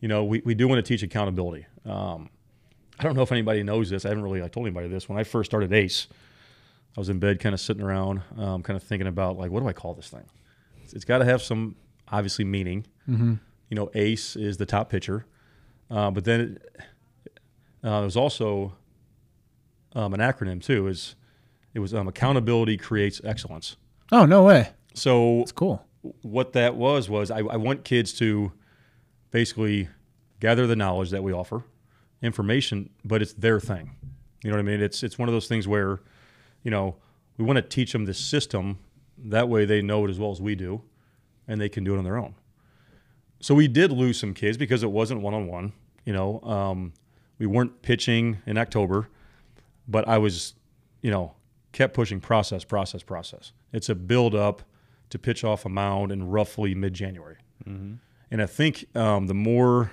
[0.00, 1.66] you know, we, we do want to teach accountability.
[1.84, 2.30] Um,
[2.98, 4.04] I don't know if anybody knows this.
[4.04, 5.08] I haven't really I told anybody this.
[5.08, 6.06] When I first started ACE,
[6.96, 9.60] I was in bed, kind of sitting around, um, kind of thinking about like, what
[9.62, 10.24] do I call this thing?
[10.82, 11.76] It's, it's got to have some
[12.10, 12.86] obviously meaning.
[13.06, 13.38] You
[13.76, 15.26] know, ACE is the top pitcher,
[15.90, 16.80] uh, but then it,
[17.82, 18.74] uh, there's also
[19.94, 20.86] um, an acronym too.
[20.86, 21.16] Is
[21.74, 23.76] it was um, accountability creates excellence.
[24.12, 24.70] Oh no way.
[24.94, 25.84] So It's cool.
[26.22, 28.52] what that was was I, I want kids to
[29.32, 29.88] basically
[30.40, 31.64] gather the knowledge that we offer,
[32.22, 33.90] information, but it's their thing.
[34.44, 34.80] You know what I mean?
[34.80, 36.00] It's it's one of those things where,
[36.64, 36.96] you know,
[37.38, 38.78] we want to teach them this system.
[39.16, 40.82] That way they know it as well as we do,
[41.46, 42.34] and they can do it on their own.
[43.40, 45.72] So we did lose some kids because it wasn't one on one.
[46.04, 46.92] You know, um,
[47.38, 49.08] we weren't pitching in October,
[49.86, 50.54] but I was,
[51.02, 51.34] you know,
[51.72, 53.52] kept pushing process, process, process.
[53.72, 54.62] It's a build up
[55.10, 57.36] to pitch off a mound in roughly mid January.
[58.30, 59.92] And I think um, the more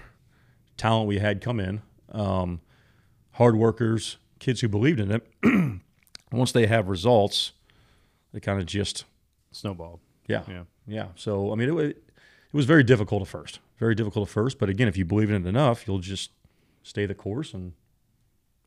[0.77, 1.81] talent we had come in,
[2.11, 2.61] um,
[3.33, 5.27] hard workers, kids who believed in it,
[6.31, 7.51] once they have results,
[8.33, 9.05] they kind of just,
[9.51, 9.99] Snowballed.
[10.27, 10.63] yeah, Yeah.
[10.87, 11.07] yeah.
[11.15, 12.03] So, I mean, it, it
[12.53, 14.57] was very difficult at first, very difficult at first.
[14.59, 16.31] But again, if you believe in it enough, you'll just
[16.83, 17.73] stay the course and,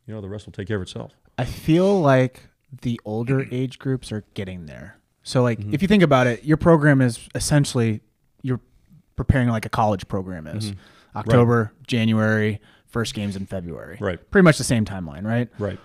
[0.06, 1.12] you know, the rest will take care of itself.
[1.38, 2.48] I feel like
[2.82, 4.98] the older age groups are getting there.
[5.22, 5.72] So like mm-hmm.
[5.72, 8.00] if you think about it, your program is essentially
[8.42, 8.60] you're
[9.16, 10.70] preparing like a college program is.
[10.70, 10.78] Mm-hmm.
[11.16, 13.98] October, January, first games in February.
[14.00, 14.30] Right.
[14.30, 15.48] Pretty much the same timeline, right?
[15.58, 15.78] Right.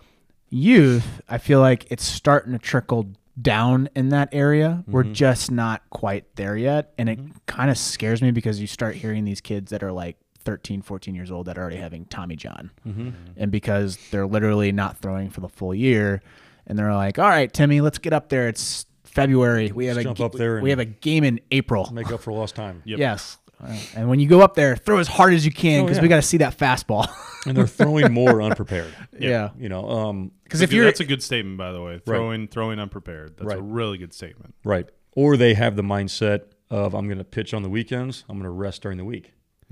[0.49, 3.07] Youth, I feel like it's starting to trickle
[3.41, 4.83] down in that area.
[4.88, 5.13] We're mm-hmm.
[5.13, 6.93] just not quite there yet.
[6.97, 7.38] And it mm-hmm.
[7.45, 11.15] kind of scares me because you start hearing these kids that are like 13, 14
[11.15, 12.71] years old that are already having Tommy John.
[12.88, 13.09] Mm-hmm.
[13.38, 16.21] And because they're literally not throwing for the full year.
[16.67, 18.47] And they're like, all right, Timmy, let's get up there.
[18.47, 19.71] It's February.
[19.71, 21.89] We have Let's a jump up there we have a game in April.
[21.91, 22.81] Make up for lost time.
[22.85, 22.99] Yep.
[22.99, 23.38] Yes.
[23.63, 25.97] Uh, And when you go up there, throw as hard as you can Oh, because
[25.97, 26.03] yeah.
[26.03, 27.07] we got to see that fastball.
[27.45, 28.93] And they're throwing more unprepared.
[29.17, 29.51] yeah.
[29.57, 31.97] You know, um, Because That's if you're that's a good statement, by the way.
[32.05, 33.37] Throwing throwing unprepared.
[33.37, 34.55] That's a really good statement.
[34.65, 34.89] Right.
[35.13, 38.25] Or they have the mindset of I'm going to pitch on the weekends.
[38.27, 39.31] I'm going to rest during the week.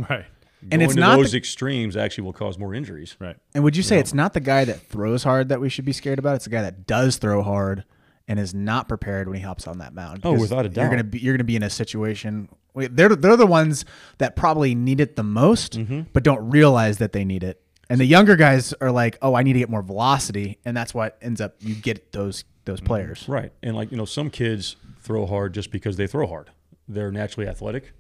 [0.10, 0.24] Right.
[0.72, 3.18] And it's to not those the- extremes actually will cause more injuries.
[3.20, 3.36] Right.
[3.54, 5.92] And would you say it's not the guy that throws hard that we should be
[5.94, 6.36] scared about?
[6.36, 7.84] It's the guy that does throw hard
[8.30, 10.22] and is not prepared when he hops on that mound.
[10.24, 10.90] Oh, without a You're doubt.
[10.92, 12.48] gonna be you're gonna be in a situation.
[12.78, 13.86] They're they're the ones
[14.20, 16.02] that probably need it the most, Mm-hmm.
[16.14, 17.62] but don't realize that they need it.
[17.90, 20.94] And the younger guys are like, oh, I need to get more velocity, and that's
[20.94, 23.26] what ends up you get those those players.
[23.30, 23.52] Right.
[23.64, 26.52] And like, you know, some kids throw hard just because they throw hard.
[26.88, 27.94] They're naturally athletic.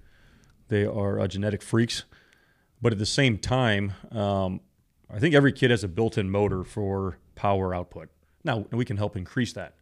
[0.68, 2.04] They are uh, genetic freaks.
[2.82, 4.60] But at the same time, um,
[5.10, 8.10] I think every kid has a built-in motor for power output.
[8.44, 9.76] Now we can help increase that.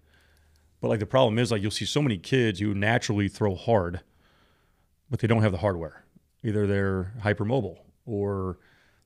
[0.81, 4.01] But like the problem is like you'll see so many kids who naturally throw hard,
[5.09, 6.03] but they don't have the hardware.
[6.43, 8.57] Either they're hypermobile or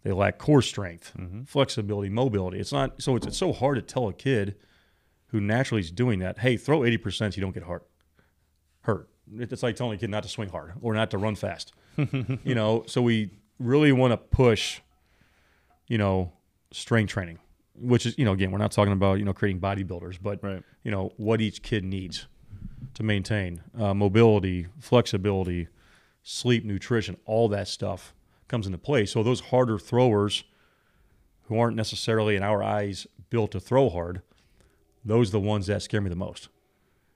[0.04, 1.14] they lack core strength,
[1.46, 2.60] flexibility, mobility.
[2.60, 4.56] It's not so it's, it's so hard to tell a kid
[5.28, 7.86] who naturally is doing that, hey, throw 80% so you don't get hurt.
[8.82, 9.10] Hurt.
[9.38, 11.74] It's like telling a kid not to swing hard or not to run fast.
[11.98, 14.80] you know, so we really want to push,
[15.88, 16.32] you know,
[16.72, 17.38] strength training,
[17.76, 20.64] which is, you know, again, we're not talking about, you know, creating bodybuilders, but, Right.
[20.84, 22.26] you know, what each kid needs
[22.96, 25.68] to maintain uh, mobility, flexibility,
[26.24, 28.14] sleep, nutrition, all that stuff
[28.48, 29.06] comes into play.
[29.06, 30.44] So those harder throwers
[31.44, 34.22] who aren't necessarily in our eyes built to throw hard,
[35.04, 36.50] those are the ones that scare me the most.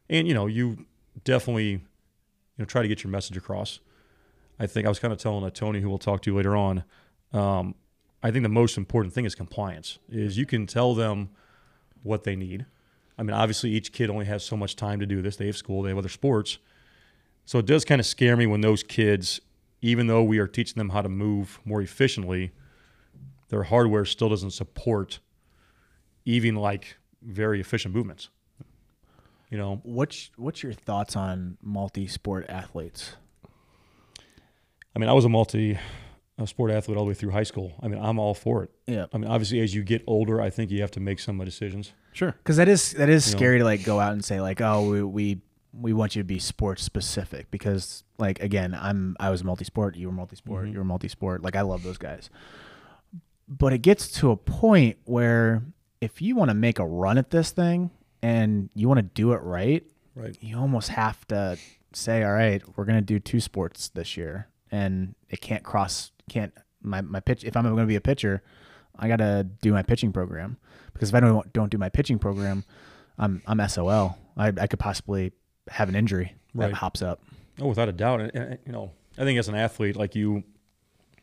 [0.09, 0.85] And you know, you
[1.23, 1.81] definitely you
[2.59, 3.79] know try to get your message across.
[4.59, 6.83] I think I was kind of telling uh, Tony, who we'll talk to later on.
[7.31, 7.75] Um,
[8.21, 9.99] I think the most important thing is compliance.
[10.09, 11.29] Is you can tell them
[12.03, 12.65] what they need.
[13.17, 15.35] I mean, obviously, each kid only has so much time to do this.
[15.35, 16.57] They have school, they have other sports,
[17.45, 19.41] So it does kind of scare me when those kids,
[19.81, 22.51] even though we are teaching them how to move more efficiently,
[23.49, 25.19] their hardware still doesn't support
[26.25, 28.29] even like very efficient movements.
[29.49, 33.15] You know, What's what's your thoughts on multi-sport athletes?
[34.95, 35.77] I mean, I was a multi
[36.39, 37.73] uh, sport athlete all the way through high school.
[37.81, 38.71] I mean, I'm all for it.
[38.87, 41.37] Yeah, I mean, obviously, as you get older, I think you have to make some
[41.43, 41.93] decisions.
[42.13, 42.31] Sure.
[42.31, 43.37] because that is that is You know.
[43.37, 45.41] scary to like go out and say like, oh, we, we
[45.75, 50.07] we want you to be sports specific because like again, I'm I was multi-sport, you
[50.07, 50.71] were multi-sport, Mhm.
[50.73, 51.41] you were multi-sport.
[51.41, 52.29] Like I love those guys,
[53.47, 55.63] but it gets to a point where
[56.01, 57.89] if you want to make a run at this thing
[58.21, 59.83] and you want to do it right,
[60.15, 60.37] Right.
[60.41, 61.57] you almost have to
[61.93, 66.53] say, all right, we're gonna do two sports this year, and it can't cross can't
[66.81, 67.43] my my pitch.
[67.43, 68.43] If I'm going to be a pitcher,
[68.97, 70.57] I gotta do my pitching program
[70.93, 72.63] because if I don't don't do my pitching program,
[73.17, 74.17] I'm I'm SOL.
[74.37, 75.31] I I could possibly
[75.69, 76.73] have an injury that Right.
[76.73, 77.21] hops up.
[77.61, 78.21] Oh, without a doubt.
[78.21, 80.43] And, and, you know, I think as an athlete, like you,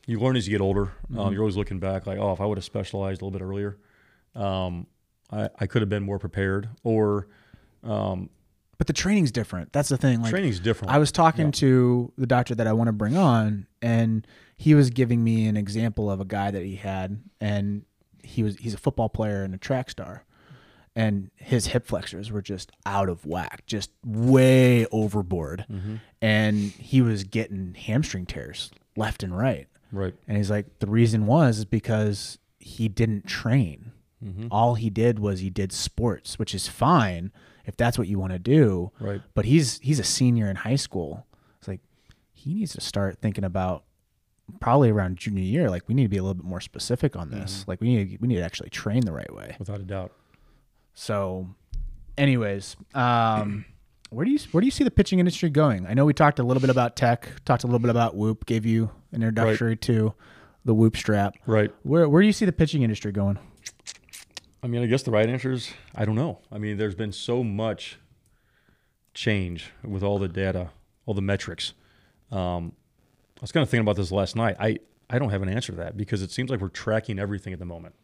[0.06, 0.92] you learn as you get older.
[1.10, 1.32] Um, Mhm.
[1.32, 3.76] you're always looking back, like, oh, if I would have specialized a little bit earlier,
[4.34, 4.86] um,
[5.30, 6.68] I, I could have been more prepared.
[6.84, 7.28] Or
[7.82, 8.30] um,
[8.78, 9.72] But the training's different.
[9.72, 10.22] That's the thing.
[10.22, 10.92] Like training's different.
[10.92, 11.50] I was talking Yeah.
[11.52, 14.26] to the doctor that I want to bring on, and
[14.56, 17.84] he was giving me an example of a guy that he had, and
[18.22, 20.24] he was he's a football player and a track star,
[20.96, 26.00] and his hip flexors were just out of whack, just way overboard, Mhm.
[26.20, 30.14] and he was getting hamstring tears left and right, right.
[30.26, 33.92] and he's like, the reason was is because he didn't train.
[34.22, 37.32] hmm All he did was he did sports, which is fine
[37.64, 39.22] if that's what you want to do Right.
[39.34, 41.26] but he's he's a senior in high school.
[41.58, 41.80] It's like
[42.32, 43.84] he needs to start thinking about
[44.60, 45.70] probably around junior year.
[45.70, 47.64] Like we need to be a little bit more specific on this.
[47.68, 49.56] Like we need to, we need to actually train the right way.
[49.58, 50.12] Without a doubt.
[51.00, 51.48] So,
[52.18, 53.64] anyways, um,
[54.10, 55.86] where do you where do you see the pitching industry going?
[55.86, 58.44] I know we talked a little bit about tech, talked a little bit about Whoop,
[58.44, 60.12] gave you an introductory to
[60.66, 61.36] the Whoop strap.
[61.46, 61.72] Right.
[61.84, 63.38] Where where do you see the pitching industry going?
[64.62, 66.40] I mean, I guess the right answer is I don't know.
[66.52, 67.98] I mean, there's been so much
[69.14, 70.68] change with all the data,
[71.06, 71.72] all the metrics.
[72.30, 72.72] Um,
[73.38, 74.56] I was kind of thinking about this last night.
[74.60, 74.76] I,
[75.08, 77.58] I don't have an answer to that because it seems like we're tracking everything at
[77.58, 77.94] the moment.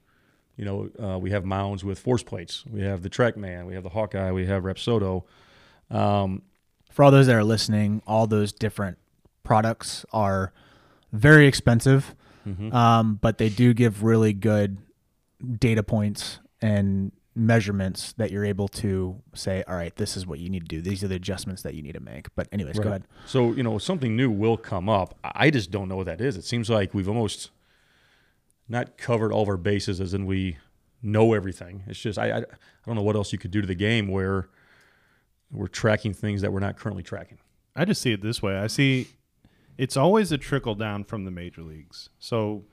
[0.57, 2.65] You know, uh, we have mounds with force plates.
[2.71, 3.67] We have the TrackMan.
[3.67, 4.33] We have the Hawkeye.
[4.33, 5.25] We have Rapsodo.
[5.91, 6.43] Um,
[6.91, 8.99] For all those that are listening, all those different
[9.43, 10.53] products are
[11.13, 12.15] very expensive.
[12.47, 12.73] mhm.
[12.73, 14.79] um, but they do give really good
[15.59, 20.49] data points and measurements that you're able to say, all right, this is what you
[20.49, 20.81] need to do.
[20.81, 22.35] These are the adjustments that you need to make.
[22.35, 23.05] But anyways, go ahead.
[23.27, 25.19] So, you know, something new will come up.
[25.23, 26.37] I just don't know what that is.
[26.37, 27.51] It seems like we've almost
[28.69, 30.57] not covered all of our bases as in we
[31.03, 31.83] know everything.
[31.87, 32.45] It's just, I, I, I
[32.87, 34.49] don't know what else you could do to the game where
[35.51, 37.39] we're tracking things that we're not currently tracking.
[37.75, 38.57] I just see it this way.
[38.57, 39.09] I see
[39.79, 42.09] it's always a trickle down from the major leagues.
[42.19, 42.65] So,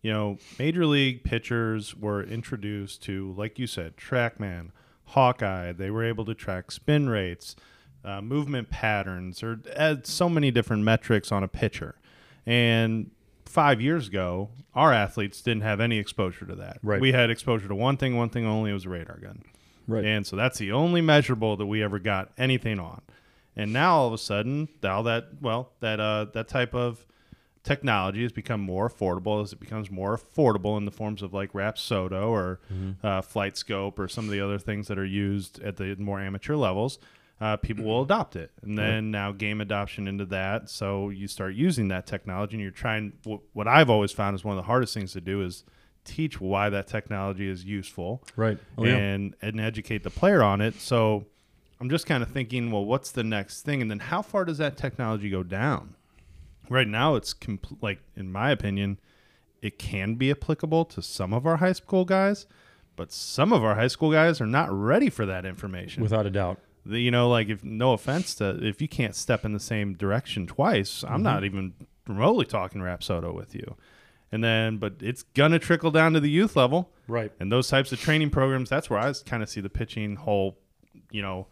[0.00, 4.70] you know, major league pitchers were introduced to, like you said, TrackMan,
[5.06, 5.72] Hawkeye.
[5.72, 7.56] They were able to track spin rates,
[8.04, 11.96] uh, movement patterns, or add so many different metrics on a pitcher.
[12.46, 13.10] And
[13.52, 16.78] five years ago, our athletes didn't have any exposure to that.
[16.82, 17.00] Right.
[17.00, 18.70] We had exposure to one thing, one thing only.
[18.70, 19.42] It was a radar gun.
[19.86, 20.04] Right.
[20.04, 23.02] And so that's the only measurable that we ever got anything on.
[23.54, 27.04] And now all of a sudden, now that well, that uh, that type of
[27.62, 31.52] technology has become more affordable as it becomes more affordable in the forms of like
[31.52, 32.60] Rapsodo or
[33.04, 36.20] uh, Flight Scope or some of the other things that are used at the more
[36.20, 36.98] amateur levels.
[37.42, 40.70] Uh, people will adopt it, and then now game adoption into that.
[40.70, 43.14] So you start using that technology, and you're trying.
[43.26, 45.64] wh- What I've always found is one of the hardest things to do is
[46.04, 48.58] teach why that technology is useful right.
[48.78, 48.96] Oh, yeah.
[48.96, 50.74] and and educate the player on it.
[50.80, 51.26] So
[51.80, 54.58] I'm just kind of thinking, well, what's the next thing, and then how far does
[54.58, 55.94] that technology go down?
[56.70, 59.00] Right now, it's compl- like, in my opinion,
[59.62, 62.46] it can be applicable to some of our high school guys,
[62.94, 66.02] but some of our high school guys are not ready for that information.
[66.04, 66.60] Without a doubt.
[66.84, 69.94] The- you know, like if no offense to if you can't step in the same
[69.94, 71.22] direction twice, I'm mm-hmm.
[71.22, 71.74] not even
[72.06, 73.76] remotely talking Rapsodo with you.
[74.30, 76.90] And then, but it's gonna trickle down to the youth level.
[77.06, 77.32] Right.
[77.38, 80.58] And those types of training programs, that's where I kind of see the pitching whole,
[81.10, 81.48] you know,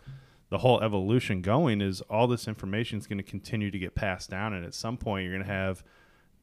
[0.51, 4.31] the whole evolution going is all this information is going to continue to get passed
[4.31, 4.53] down.
[4.53, 5.85] And at some point, you're going to have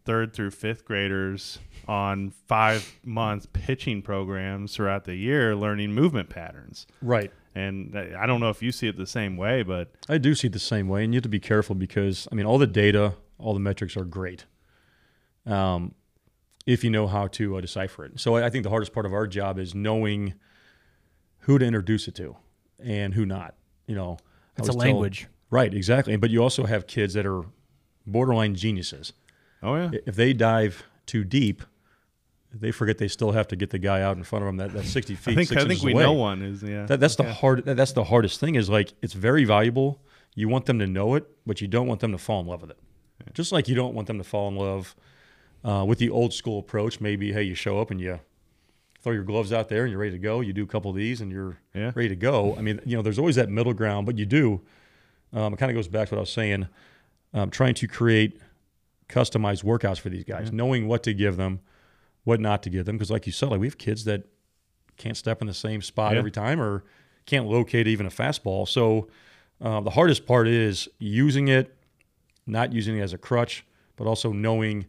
[0.07, 6.87] third through fifth graders on five month pitching programs throughout the year learning movement patterns.
[7.01, 7.31] Right.
[7.53, 10.47] And I don't know if you see it the same way, but I do see
[10.47, 12.67] it the same way, and you have to be careful because I mean, all the
[12.67, 14.45] data, all the metrics are great,
[15.45, 15.93] um,
[16.65, 18.19] if you know how to uh, decipher it.
[18.19, 20.33] So I, I think the hardest part of our job is knowing
[21.39, 22.35] who to introduce it to
[22.83, 23.55] and who not.
[23.87, 24.17] You know,
[24.57, 25.27] It's a was told- language.
[25.49, 26.15] Right, exactly.
[26.17, 27.43] But you also have kids that are
[28.05, 29.13] borderline geniuses.
[29.63, 29.91] Oh yeah.
[30.05, 31.63] If they dive too deep,
[32.53, 34.73] they forget they still have to get the guy out in front of them that,
[34.73, 35.31] that 60 feet.
[35.37, 36.03] I think I think we away.
[36.03, 36.85] know one is yeah.
[36.85, 37.65] That, that's the hard.
[37.65, 38.55] that- That's the hardest thing.
[38.55, 40.01] Is like it's very valuable.
[40.35, 42.61] You want them to know it, but you don't want them to fall in love
[42.61, 42.77] with it.
[43.33, 44.95] Just like you don't want them to fall in love
[45.63, 47.01] uh, with the old school approach.
[47.01, 48.19] Maybe hey, you show up and you
[49.01, 50.39] throw your gloves out there and you're ready to go.
[50.41, 51.91] You do a couple of these and you're Yeah.
[51.95, 52.55] ready to go.
[52.55, 54.61] I mean, you know, there's always that middle ground, but you do.
[55.33, 56.67] Um, it kind of goes back to what I was saying.
[57.33, 58.39] Um, trying to create
[59.09, 61.61] customized workouts for these guys, knowing what to give them,
[62.23, 62.97] what not to give them.
[62.97, 64.23] Because, like you said, like we have kids that
[64.97, 66.19] can't step in the same spot Yeah.
[66.19, 66.83] every time or
[67.25, 68.67] can't locate even a fastball.
[68.67, 69.07] So
[69.61, 71.75] uh, the hardest part is using it,
[72.45, 74.85] not using it as a crutch, but also knowing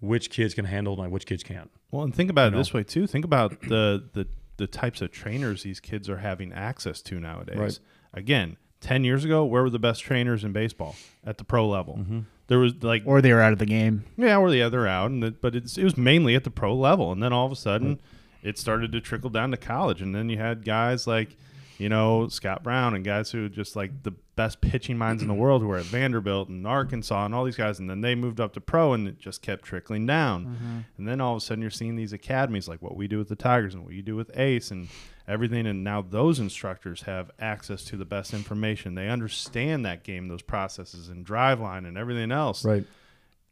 [0.00, 1.70] which kids can handle it and which kids can't.
[1.90, 2.58] Well, and think about it know?
[2.58, 3.06] this way too.
[3.06, 4.26] Think about the the
[4.56, 7.56] the types of trainers these kids are having access to nowadays.
[7.56, 7.78] Right.
[8.12, 10.94] Again, ten years ago, where were the best trainers in baseball
[11.24, 11.96] at the pro level?
[11.98, 12.20] Mm-hmm.
[12.46, 14.04] There was like Or they were out of the game.
[14.16, 16.74] yeah, or the other out, and the, but it's, it was mainly at the pro
[16.74, 18.00] level, and then all of a sudden,
[18.42, 21.36] it started to trickle down to college, and then you had guys like,
[21.78, 25.34] you know, Scott Brown and guys who just like the best pitching minds in the
[25.34, 28.40] world who were at Vanderbilt and Arkansas and all these guys, and then they moved
[28.40, 30.78] up to pro, and it just kept trickling down, mm-hmm.
[30.98, 33.28] and then all of a sudden you're seeing these academies like what we do with
[33.28, 34.88] the Tigers and what you do with Ace and
[35.26, 38.94] everything, and now those instructors have access to the best information.
[38.94, 42.84] They understand that game, those processes, and Driveline and everything else Right.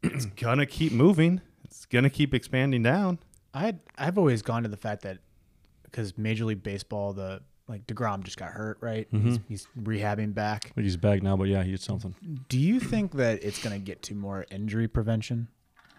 [0.03, 1.41] it's gonna keep moving.
[1.64, 3.18] It's gonna keep expanding down.
[3.55, 5.18] I I've always gone to the fact that
[5.85, 9.11] because Major League Baseball, the like Degrom just got hurt, right?
[9.12, 9.29] Mm-hmm.
[9.29, 10.73] He's, he's rehabbing back.
[10.75, 12.14] He's back now, but yeah, he did something.
[12.49, 15.49] Do you think that it's going to get to more injury prevention?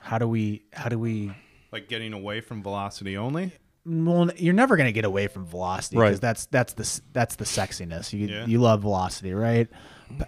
[0.01, 0.65] How do we?
[0.74, 1.32] How do we?
[1.71, 3.53] Like getting away from velocity only.
[3.86, 6.21] Well, you're never going to get away from velocity because Right.
[6.21, 8.13] that's that's the that's the sexiness.
[8.13, 8.45] You Yeah.
[8.45, 9.67] you love velocity, right?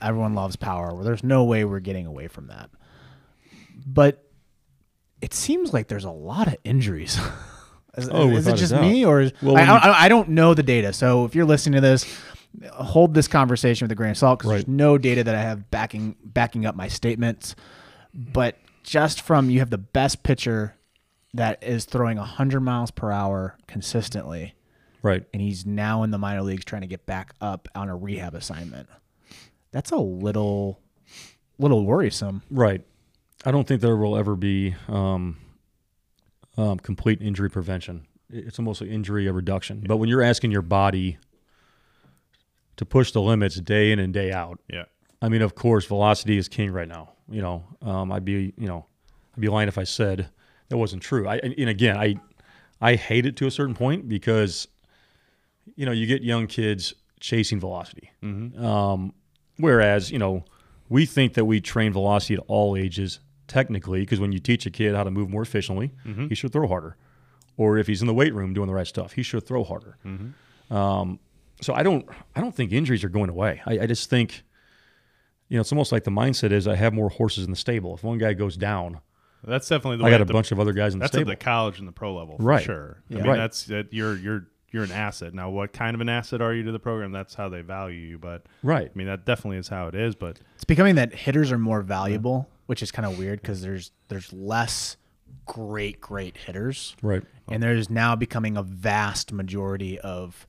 [0.01, 0.93] Everyone loves power.
[0.93, 2.69] Well, there's no way we're getting away from that.
[3.85, 4.23] But
[5.21, 7.17] it seems like there's a lot of injuries.
[7.97, 10.29] is, Oh, is it just me or is, Well, I, when you- I, I don't
[10.29, 10.91] know the data.
[10.91, 12.05] So if you're listening to this,
[12.73, 15.69] hold this conversation with a grain of salt because there's no data that I have
[15.71, 17.55] backing backing up my statements.
[18.13, 20.75] But just from you have the best pitcher
[21.35, 24.53] that is throwing 100 miles per hour consistently
[25.01, 25.23] Right.
[25.33, 28.33] and he's now in the minor leagues trying to get back up on a rehab
[28.33, 28.89] assignment.
[29.71, 30.79] That's a little
[31.59, 32.41] little worrisome.
[32.49, 32.81] Right.
[33.45, 35.37] I don't think there will ever be um,
[36.57, 38.07] um, complete injury prevention.
[38.29, 39.83] It's almost like injury reduction.
[39.87, 41.17] But when you're asking your body
[42.77, 44.85] to push the limits day in and day out, Yeah.
[45.21, 47.11] I mean, of course, velocity is king right now.
[47.29, 48.85] You know, um, I'd be, you know,
[49.35, 50.29] I'd be lying if I said
[50.69, 51.27] that wasn't true.
[51.27, 52.15] I, and and again, I,
[52.81, 54.67] I hate it to a certain point because,
[55.75, 58.11] you know, you get young kids chasing velocity.
[58.23, 59.13] Um,
[59.57, 60.43] whereas, you know,
[60.89, 64.71] we think that we train velocity at all ages technically because when you teach a
[64.71, 65.91] kid how to move more efficiently,
[66.29, 66.97] he should throw harder.
[67.57, 69.97] Or if he's in the weight room doing the right stuff, he should throw harder.
[70.69, 71.19] Um,
[71.61, 72.05] so I don't,
[72.35, 73.61] I don't think injuries are going away.
[73.65, 74.43] I, I just think,
[75.47, 77.93] you know, it's almost like the mindset is I have more horses in the stable.
[77.95, 78.99] If one guy goes down,
[79.47, 81.15] That's definitely the I way got a the- bunch of other guys in the That's
[81.15, 81.31] at stable.
[81.31, 82.63] the college and the pro level, for Right.
[82.63, 82.97] Sure.
[83.09, 83.37] I mean, Right.
[83.37, 85.33] that's that you're you're you're an asset.
[85.33, 87.11] Now, what kind of an asset are you to the program?
[87.13, 88.17] That's how they value you.
[88.17, 88.91] But right.
[88.93, 90.15] I mean, that definitely is how it is.
[90.15, 93.91] But It's becoming that hitters are more valuable, which is kind of weird because there's
[94.09, 94.97] there's less
[95.45, 97.23] great great hitters, Right.
[97.47, 100.47] and there's now becoming a vast majority of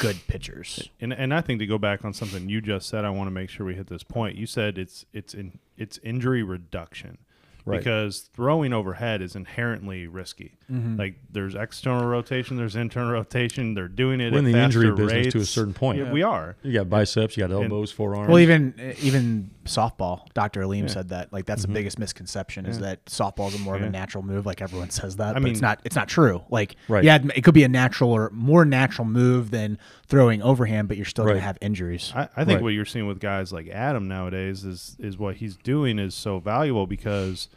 [0.00, 0.88] good pitchers.
[1.00, 3.30] and and I think to go back on something you just said, I want to
[3.30, 4.36] make sure we hit this point.
[4.36, 7.18] You said it's it's in it's injury reduction.
[7.66, 7.78] Right.
[7.78, 10.56] Because throwing overhead is inherently risky.
[10.70, 10.96] Mm-hmm.
[10.98, 13.74] Like there's external rotation, there's internal rotation.
[13.74, 15.98] They're doing it We're in the injury faster business to a certain point.
[15.98, 16.56] Yeah, we are.
[16.62, 18.28] You got biceps, you got elbows, forearms.
[18.28, 20.62] Well, even even softball, Dr.
[20.62, 20.86] Aleem Yeah.
[20.86, 24.22] said that like that's the biggest misconception is that softball is more of a natural
[24.22, 24.46] move.
[24.46, 25.80] Like everyone says that, I but mean- it's not.
[25.84, 26.42] It's not true.
[26.50, 27.02] Like Right.
[27.02, 31.04] yeah, it could be a natural or more natural move than throwing overhand, but you're
[31.06, 31.32] still Right.
[31.32, 32.12] gonna have injuries.
[32.14, 32.62] I, I think Right.
[32.62, 36.38] what you're seeing with guys like Adam nowadays is is what he's doing is so
[36.38, 37.48] valuable because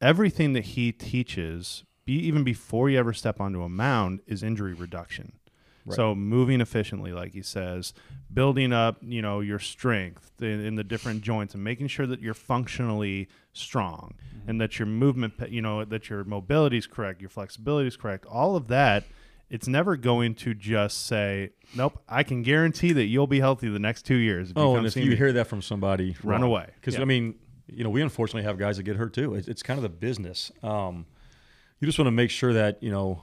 [0.00, 4.74] everything that he teaches, be, even before you ever step onto a mound, is injury
[4.74, 5.32] reduction.
[5.94, 7.92] So moving efficiently, like he says,
[8.32, 12.20] building up, you know, your strength in, in the different joints, and making sure that
[12.20, 14.50] you're functionally strong, mm-hmm.
[14.50, 18.26] and that your movement, you know, that your mobility is correct, your flexibility is correct.
[18.26, 19.04] All of that,
[19.48, 23.78] it's never going to just say, "Nope, I can guarantee that you'll be healthy the
[23.78, 26.70] next two years." If Oh, and if you me." hear that from somebody, Run away.
[26.80, 27.02] Because Yeah.
[27.02, 27.36] I mean,
[27.66, 29.34] you know, we unfortunately have guys that get hurt too.
[29.34, 30.52] It's, it's kind of the business.
[30.62, 31.06] Um,
[31.80, 33.22] you just want to make sure that you know,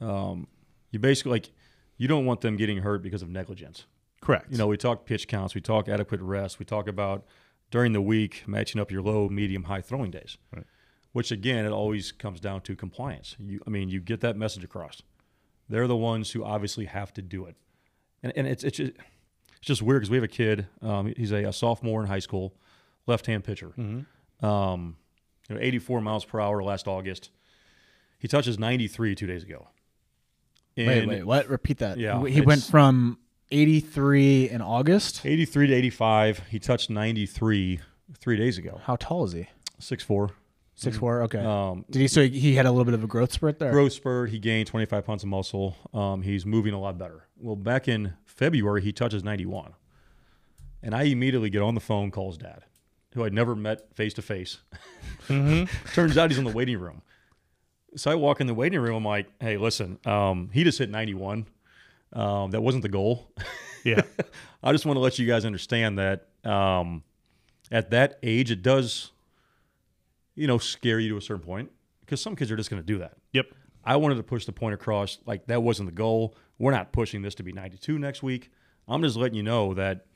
[0.00, 0.46] um,
[0.90, 1.50] you basically like,
[1.96, 3.86] you don't want them getting hurt because of negligence.
[4.20, 4.50] Correct.
[4.50, 7.24] You know, we talk pitch counts, we talk adequate rest, we talk about
[7.70, 10.38] during the week matching up your low, medium, high throwing days.
[10.54, 10.64] Right.
[11.12, 13.36] Which again, it always comes down to compliance.
[13.40, 15.02] You, I mean, you get that message across.
[15.68, 17.56] They're the ones who obviously have to do it,
[18.22, 20.66] and and it's it's just, it's just weird because we have a kid.
[20.80, 22.54] Um, he's a, a sophomore in high school,
[23.08, 23.72] left-hand pitcher.
[24.42, 24.96] Um,
[25.48, 27.30] you know, 84 miles per hour last August.
[28.18, 29.68] He touches 93 two days ago.
[30.76, 31.48] Wait, And wait, what?
[31.48, 31.98] Repeat that.
[31.98, 33.18] Yeah, he went from
[33.50, 35.24] 83 in August.
[35.24, 36.38] 83 to 85.
[36.50, 37.80] He touched 93
[38.18, 38.80] three days ago.
[38.84, 39.48] How tall is he?
[39.78, 40.30] Six four.
[40.76, 41.22] Six four.
[41.22, 41.38] Okay.
[41.40, 42.08] Um, Did he?
[42.08, 43.72] So he- he had a little bit of a growth spurt there.
[43.72, 44.30] growth spurt.
[44.30, 45.76] He gained 25 pounds of muscle.
[45.92, 47.24] Um, he's moving a lot better.
[47.36, 49.72] Well, back in February, he touches 91.
[50.82, 52.62] And I immediately get on the phone, calls dad,
[53.14, 54.58] who I'd never met face to face.
[55.94, 57.02] Turns out he's in the waiting room.
[57.96, 58.96] So I walk in the waiting room.
[58.96, 61.46] I'm like, hey, listen, um, he just hit 91.
[62.12, 63.30] Um, that wasn't the goal.
[63.84, 64.02] yeah.
[64.62, 67.02] I just want to let you guys understand that um,
[67.70, 69.10] at that age, it does,
[70.34, 72.86] you know, scare you to a certain point because some kids are just going to
[72.86, 73.14] do that.
[73.32, 73.46] Yep.
[73.84, 76.34] I wanted to push the point across like that wasn't the goal.
[76.58, 78.50] We're not pushing this to be 92 next week.
[78.86, 80.06] I'm just letting you know that,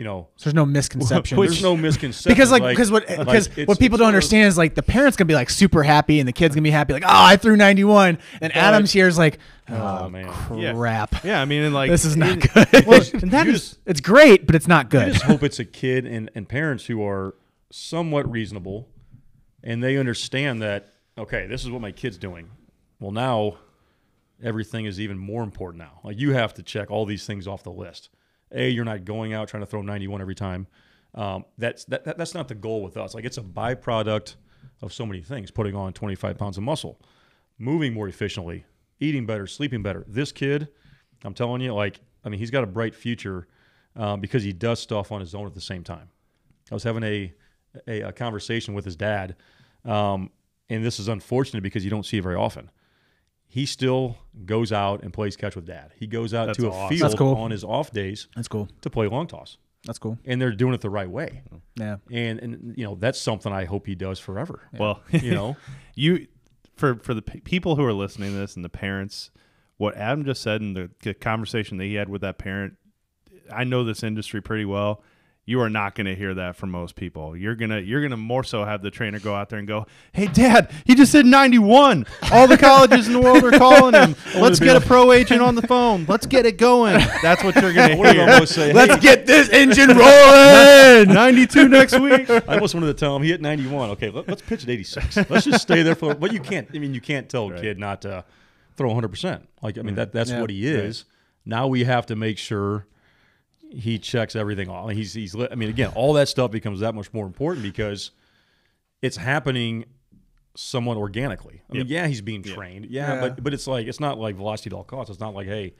[0.00, 1.38] you know, So there's no misconception.
[1.38, 2.30] there's no misconception.
[2.34, 4.74] because like because what because it's- what people don't one of those- understand is like
[4.74, 7.08] the parents gonna be like super happy and the kids gonna be happy like oh
[7.10, 9.38] I threw 91 and Adams here is like
[9.68, 10.26] oh, Oh, man.
[10.32, 11.42] Crap Yeah.
[11.42, 14.00] I mean, and like this is not and- good Well, and that is just- it's
[14.00, 15.08] great but it's not good.
[15.08, 17.34] I just hope it's a kid and, and parents who are
[17.70, 18.88] somewhat reasonable
[19.62, 22.48] and they understand that, okay, this is what my kid's doing.
[23.00, 23.58] Well, now
[24.42, 26.00] everything is even more important now.
[26.02, 28.08] Like you have to check all these things off the list.
[28.52, 30.66] A, you're not going out trying to throw 91 every time.
[31.14, 33.14] Um, that's that, that, that's not the goal with us.
[33.14, 34.36] Like it's a byproduct
[34.82, 35.50] of so many things.
[35.50, 37.00] Putting on 25 pounds of muscle,
[37.58, 38.64] moving more efficiently,
[39.00, 40.04] eating better, sleeping better.
[40.06, 40.68] This kid,
[41.24, 43.48] I'm telling you, like I mean, he's got a bright future
[43.96, 46.08] um, because he does stuff on his own at the same time.
[46.70, 47.32] I was having a
[47.86, 49.36] a, a conversation with his dad,
[49.84, 50.30] um,
[50.68, 52.70] and this is unfortunate because you don't see it very often.
[53.52, 55.90] He still goes out and plays catch with dad.
[55.96, 56.88] He goes out That's to a awesome.
[56.88, 57.34] field That's cool.
[57.34, 60.72] on his off days that's cool to play long toss, that's cool and they're doing
[60.72, 61.42] it the right way.
[61.76, 64.62] yeah And and you know that's something I hope he does forever.
[64.78, 65.56] well, You know,
[65.96, 66.26] you
[66.76, 69.30] for for the p- people who are listening to this and the parents,
[69.78, 72.76] what Adam just said and the, the conversation that he had with that parent,
[73.52, 75.02] I know this industry pretty well.
[75.50, 77.36] You are not going to hear that from most people.
[77.36, 80.28] You're gonna you're gonna more so have the trainer go out there and go, "Hey,
[80.28, 82.06] Dad, he just hit 91.
[82.30, 84.14] All the colleges in the world are calling him.
[84.36, 86.06] Let's get a pro agent on the phone.
[86.08, 88.32] Let's get it going." That's what you're gonna what do you hear.
[88.32, 88.72] almost say?
[88.72, 92.30] let's hey, get this engine rolling 92 next week.
[92.48, 93.90] I almost wanted to tell him he hit 91.
[93.90, 95.28] Okay, let, us pitch at 86.
[95.28, 96.14] Let's just stay there for.
[96.14, 96.68] But you can't.
[96.72, 97.60] I mean, you can't tell a Right.
[97.60, 98.24] kid not to
[98.76, 99.08] throw 100.
[99.08, 100.42] percent Like I mean, that that's Yeah.
[100.42, 101.06] what he is.
[101.44, 102.86] Now we have to make sure
[103.70, 104.90] he checks everything off.
[104.90, 105.34] He's he's.
[105.34, 108.10] I mean, again, all that stuff becomes that much more important because
[109.02, 109.84] it's happening
[110.56, 111.62] somewhat organically.
[111.70, 111.90] I mean, Yep.
[111.90, 112.86] yeah, he's being trained.
[112.86, 113.20] Yeah, Yeah.
[113.20, 115.10] but but it's like it's not like velocity at all costs.
[115.10, 115.74] It's not like hey,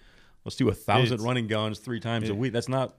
[0.44, 2.52] let's do a thousand It's- running guns three times a week.
[2.52, 2.94] That's not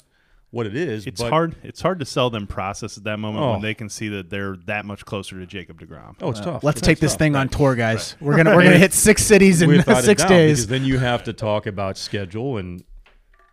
[0.51, 1.07] what it is.
[1.07, 1.55] It's but, hard.
[1.63, 3.51] It's hard to sell them process at that moment Oh.
[3.53, 6.15] when they can see that they're that much closer to Jacob Degrom.
[6.21, 6.61] Oh, it's tough.
[6.61, 7.19] let's It's take this tough.
[7.19, 9.69] thing on tour guys we're gonna we're gonna hit six cities in
[10.01, 12.83] six doubt, days Because then you have to talk about schedule and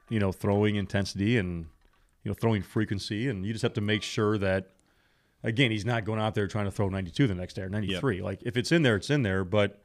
[0.09, 1.66] you know throwing intensity and
[2.24, 4.70] you know throwing frequency, and you just have to make sure that
[5.42, 8.22] again he's not going out there trying to throw 92 the next day or 93.
[8.22, 9.82] Like if it's in there, it's in there, but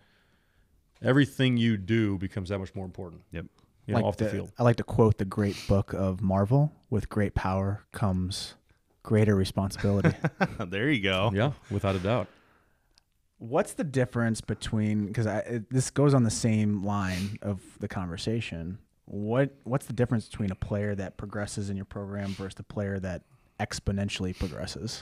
[1.01, 3.21] everything you do becomes that much more important.
[3.31, 3.45] Yep.
[3.85, 4.51] You know, Like off the the- field.
[4.57, 8.55] I like to quote the great book of Marvel with great power comes
[9.03, 10.15] greater responsibility
[10.67, 11.31] there you go.
[11.33, 12.27] Yeah, without a doubt.
[13.39, 15.25] What's the difference between because
[15.69, 18.77] this goes on the same line of the conversation?
[19.05, 22.99] What what's the difference between a player that progresses in your program versus a player
[22.99, 23.23] that
[23.59, 25.01] exponentially progresses?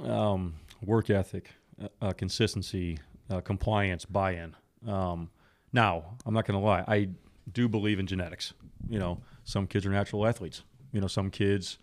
[0.00, 0.54] um,
[0.84, 1.50] work ethic,
[1.82, 2.98] uh, uh, consistency,
[3.30, 4.54] uh, compliance, buy-in.
[4.86, 5.30] Um,
[5.72, 6.84] now, I'm not going to lie.
[6.86, 7.08] I
[7.52, 8.52] do believe in genetics.
[8.88, 10.62] You know, some kids are natural athletes.
[10.92, 11.78] You know, some kids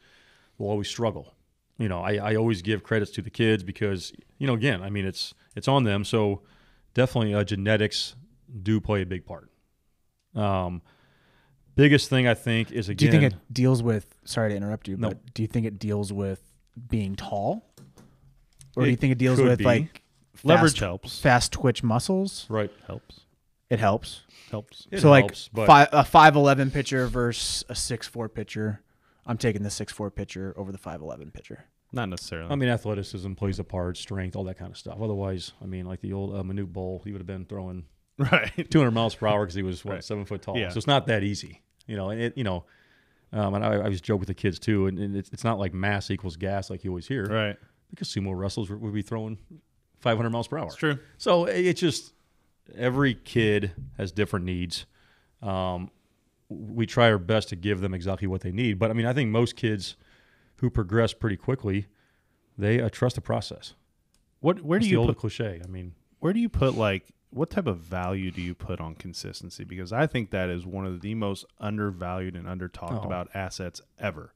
[0.58, 1.34] will always struggle.
[1.78, 4.90] You know, I, I always give credits to the kids because, you know, again, I
[4.90, 6.04] mean, it's it's on them.
[6.04, 6.42] So
[6.94, 8.16] definitely uh, genetics
[8.64, 9.50] do play a big part.
[10.36, 10.82] Um,
[11.80, 12.98] biggest thing I think is again.
[12.98, 14.06] Do you think it deals with?
[14.26, 15.10] Sorry to interrupt you, No.
[15.10, 16.42] but do you think it deals with
[16.88, 17.66] being tall,
[18.76, 19.64] or do you think it deals with be.
[19.66, 20.02] like
[20.44, 21.20] Leverage helps.
[21.20, 22.46] fast twitch muscles?
[22.50, 22.72] right?
[22.88, 23.22] Helps.
[23.70, 24.22] It helps.
[24.50, 24.88] Helps.
[24.92, 28.82] It so helps, like fi- a five eleven pitcher versus a six four pitcher.
[29.26, 31.66] I'm taking the six four pitcher over the five eleven pitcher.
[31.92, 32.52] Not necessarily.
[32.52, 35.00] I mean, athleticism plays a part, strength, all that kind of stuff.
[35.02, 37.86] Otherwise, I mean, like the old uh, Manute Bol, he would have been throwing
[38.20, 38.52] right.
[38.70, 40.04] 200 miles per hour because he was what Right.
[40.04, 40.58] seven foot tall.
[40.58, 40.70] Yeah.
[40.70, 42.10] So it's not that easy, you know.
[42.10, 42.64] And it, you know,
[43.34, 45.60] Um, and I, I always joke with the kids too, and, and it's, it's not
[45.60, 47.26] like mass equals gas like you always hear.
[47.26, 47.58] Right.
[47.90, 49.38] Because sumo wrestlers would be throwing
[50.00, 50.68] 500 miles per hour.
[50.68, 50.98] It's true.
[51.18, 52.14] So it- it's just
[52.76, 54.86] every kid has different needs.
[55.42, 55.90] Um,
[56.50, 58.80] we try our best to give them exactly what they need.
[58.80, 59.96] But I mean, I think most kids
[60.58, 61.86] who progress pretty quickly,
[62.58, 63.76] they uh, trust the process.
[64.40, 64.62] What?
[64.62, 65.18] Where It's do the you old put?
[65.18, 65.62] cliche?
[65.64, 67.06] I mean, Where do you put like?
[67.32, 69.64] What type of value do you put on consistency?
[69.64, 73.08] Because I think that is one of the most undervalued and under talked Oh.
[73.08, 74.34] about assets ever.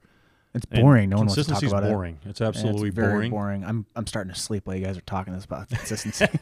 [0.53, 1.09] It's And boring.
[1.09, 2.19] No one wants to talk consistency is about boring.
[2.25, 3.31] It's absolutely it's very boring.
[3.31, 3.63] boring.
[3.65, 6.25] I'm I'm starting to sleep while you guys are talking this about consistency.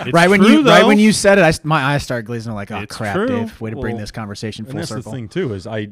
[0.00, 2.26] It's right when true, you right when you said it, I, s- my eyes started
[2.26, 2.50] glazing.
[2.50, 3.28] I'm like, oh It's crap, true.
[3.28, 3.60] Dave.
[3.60, 5.12] Way to bring Well, this conversation And full that's circle.
[5.12, 5.88] the thing too is I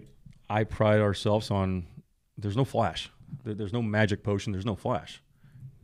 [0.48, 1.86] I pride ourselves on
[2.36, 3.08] there's no flash.
[3.44, 4.50] There- There's no magic potion.
[4.52, 5.22] There's no flash.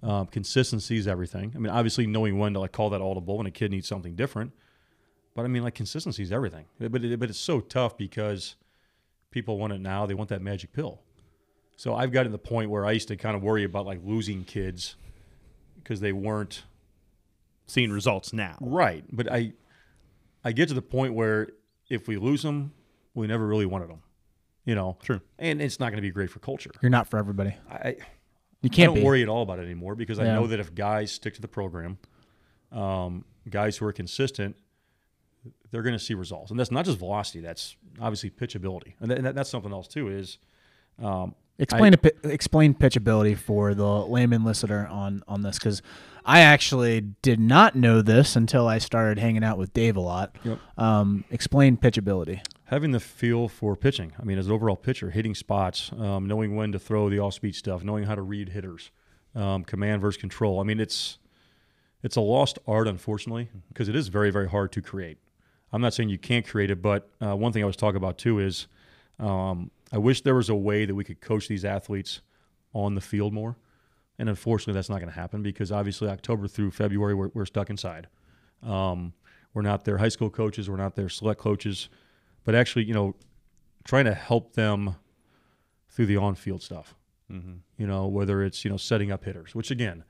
[0.02, 1.52] Um, consistency is everything.
[1.54, 4.14] I mean, obviously knowing when to like call that audible when a kid needs something
[4.14, 4.52] different.
[5.34, 6.66] But I mean, like consistency is everything.
[6.78, 8.56] But it, but it's so tough because
[9.30, 10.06] people want it now.
[10.06, 11.00] They want that magic pill.
[11.76, 14.00] So I've gotten to the point where I used to kind of worry about like
[14.02, 14.96] losing kids
[15.76, 16.62] because they weren't
[17.66, 18.56] Seeing results now.
[18.60, 19.52] Right, but I
[20.44, 21.48] I get to the point where
[21.90, 22.72] if we lose them,
[23.14, 24.02] we never really wanted them.
[24.64, 25.20] You know, True.
[25.38, 26.70] and it's not going to be great for culture.
[26.80, 27.54] You're not for everybody.
[27.70, 27.96] I,
[28.62, 29.02] You can't I don't be.
[29.04, 31.48] worry at all about it anymore because I know that if guys stick to the
[31.48, 31.98] program,
[32.72, 34.56] um, guys who are consistent,
[35.70, 37.40] they're going to see results, and that's not just velocity.
[37.40, 40.08] That's obviously pitchability, and, that, and that- that's something else too.
[40.08, 40.38] Is
[41.02, 45.80] um, Explain a, pi- explain pitchability for the layman listener on on this because
[46.24, 50.36] I actually did not know this until I started hanging out with Dave a lot.
[50.44, 50.58] Yep.
[50.76, 52.40] Um, explain pitchability.
[52.66, 54.12] Having the feel for pitching.
[54.20, 57.54] I mean, as an overall pitcher, hitting spots, um, knowing when to throw the off-speed
[57.54, 58.90] stuff, knowing how to read hitters,
[59.34, 60.60] um, command versus control.
[60.60, 61.18] I mean, it's
[62.02, 65.18] it's a lost art, unfortunately, because it is very very hard to create.
[65.72, 68.18] I'm not saying you can't create it, but uh, one thing I was talking about
[68.18, 68.66] too is
[69.18, 72.20] um, I wish there was a way that we could coach these athletes
[72.72, 73.56] on the field more.
[74.18, 77.68] And unfortunately, that's not going to happen because obviously October through February we're, we're stuck
[77.68, 78.08] inside.
[78.62, 79.12] Um,
[79.52, 80.70] we're not their high school coaches.
[80.70, 81.88] We're not their select coaches
[82.46, 83.14] but actually, you know,
[83.84, 84.96] trying to help them
[85.90, 86.94] through the on-field stuff.
[87.30, 87.54] Mm-hmm.
[87.76, 90.04] You know, whether it's you know setting up hitters, which again,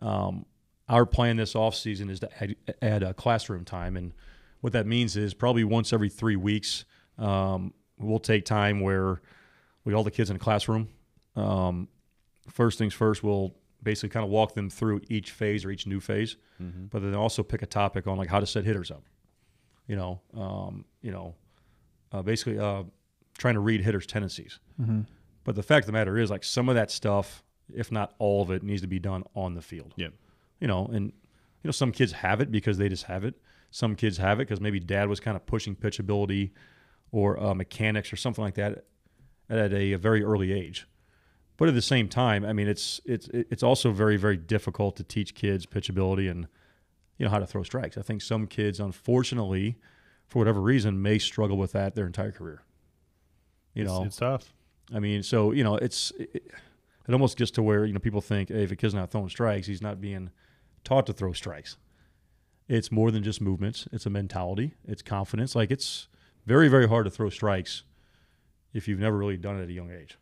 [0.00, 0.46] um,
[0.88, 4.12] our plan this off season is to add, add a classroom time, and
[4.62, 6.84] what that means is probably once every three weeks,
[7.18, 9.20] um, we'll take time where
[9.84, 10.88] we all the kids in a classroom.
[11.36, 11.88] Um,
[12.50, 16.00] first things first, we'll basically kind of walk them through each phase or each new
[16.00, 16.86] phase, Mm-hmm.
[16.86, 19.02] but then also pick a topic on like how to set hitters up.
[19.86, 21.34] You know, um, you know,
[22.12, 22.84] uh, basically uh,
[23.38, 24.58] trying to read hitters' tendencies.
[24.80, 25.02] Mm-hmm.
[25.44, 27.42] But the fact of the matter is, like some of that stuff,
[27.72, 29.94] if not all of it, needs to be done on the field.
[29.96, 30.12] Yep.
[30.60, 33.34] You know, and you know some kids have it because they just have it.
[33.70, 36.50] Some kids have it because maybe dad was kind of pushing pitchability
[37.12, 38.84] or uh, mechanics or something like that
[39.48, 40.86] at a, very early age.
[41.56, 45.04] But at the same time, I mean, it's it's it's also very very difficult to
[45.04, 46.46] teach kids pitchability and
[47.18, 47.96] you know how to throw strikes.
[47.96, 49.76] I think some kids, unfortunately,
[50.26, 52.62] for whatever reason, may struggle with that their entire career.
[53.74, 54.52] You it's, know, it's tough.
[54.94, 56.52] I mean, so you know, it's it,
[57.08, 59.28] it almost gets to where you know people think hey, if a kid's not throwing
[59.28, 60.30] strikes, he's not being
[60.84, 61.76] taught to throw strikes.
[62.68, 63.86] It's more than just movements.
[63.92, 64.74] It's a mentality.
[64.86, 65.54] It's confidence.
[65.54, 66.08] Like it's
[66.46, 67.82] very very hard to throw strikes
[68.72, 70.18] if you've never really done it at a young age.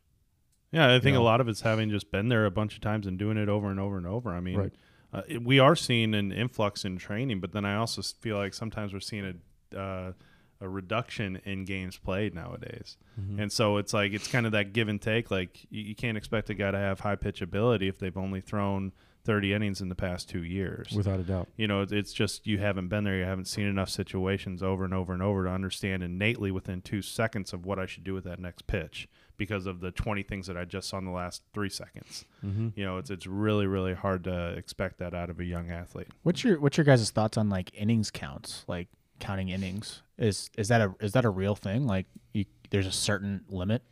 [0.71, 1.23] Yeah, I think know?
[1.23, 3.49] a lot of it's having just been there a bunch of times and doing it
[3.49, 4.33] over and over and over.
[4.33, 4.73] I mean, Right.
[5.13, 8.55] uh, it- we are seeing an influx in training, but then I also feel like
[8.55, 9.35] sometimes we're seeing a
[9.75, 10.13] uh,
[10.61, 12.97] a reduction in games played nowadays.
[13.21, 13.41] Mm-hmm.
[13.41, 15.31] And so it's like it's kind of that give and take.
[15.31, 18.41] Like you, you can't expect a guy to have high pitch ability if they've only
[18.41, 18.93] thrown
[19.25, 20.93] 30 innings in the past two years.
[20.95, 21.49] Without a doubt.
[21.57, 23.17] you know, it's- it's just you haven't been there.
[23.17, 27.01] You haven't seen enough situations over and over and over to understand innately within two
[27.03, 30.47] seconds of what I should do with that next pitch because of the 20 things
[30.47, 32.25] that I just saw in the last three seconds.
[32.45, 32.69] Mm-hmm.
[32.77, 36.09] You know, it's it's really really hard to expect that out of a young athlete.
[36.23, 38.89] What's your what's your guys' thoughts on like innings counts, like
[39.21, 40.03] counting innings?
[40.19, 41.87] Is is that a is that a real thing?
[41.87, 43.83] Like you, there's a certain limit,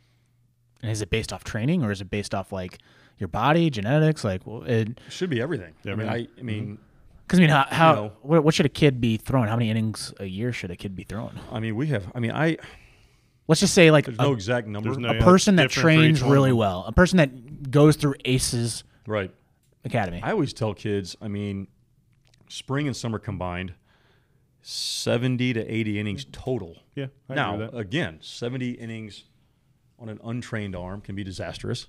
[0.81, 2.79] and is it based off training or is it based off like
[3.17, 4.23] your body, genetics?
[4.23, 5.73] Like, well, it, Should be everything.
[5.85, 6.45] I mean, I, I mm-hmm.
[6.45, 6.77] mean,
[7.25, 8.11] Because I mean, how, how know.
[8.21, 9.47] what, what should a kid be throwing?
[9.47, 11.39] How many innings a year should a kid be throwing?
[11.51, 12.11] I mean, we have.
[12.13, 12.57] I mean, I.
[13.47, 14.97] Let's just say like There's a, no exact number.
[14.97, 16.57] No- a yeah, person that different for each trains really them.
[16.57, 19.31] well, a person that goes through Aces right.
[19.83, 20.21] Academy.
[20.23, 21.67] I always tell kids, I mean,
[22.47, 23.73] spring and summer combined,
[24.63, 26.77] 70 to 80 innings total.
[26.95, 27.79] Yeah, I now, agree with that.
[27.79, 29.25] again, 70 innings
[29.99, 31.87] on an untrained arm can be disastrous.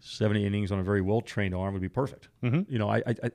[0.00, 2.28] 70 innings on a very well trained arm would be perfect.
[2.42, 2.66] Mhm.
[2.68, 3.30] You know, I, I, I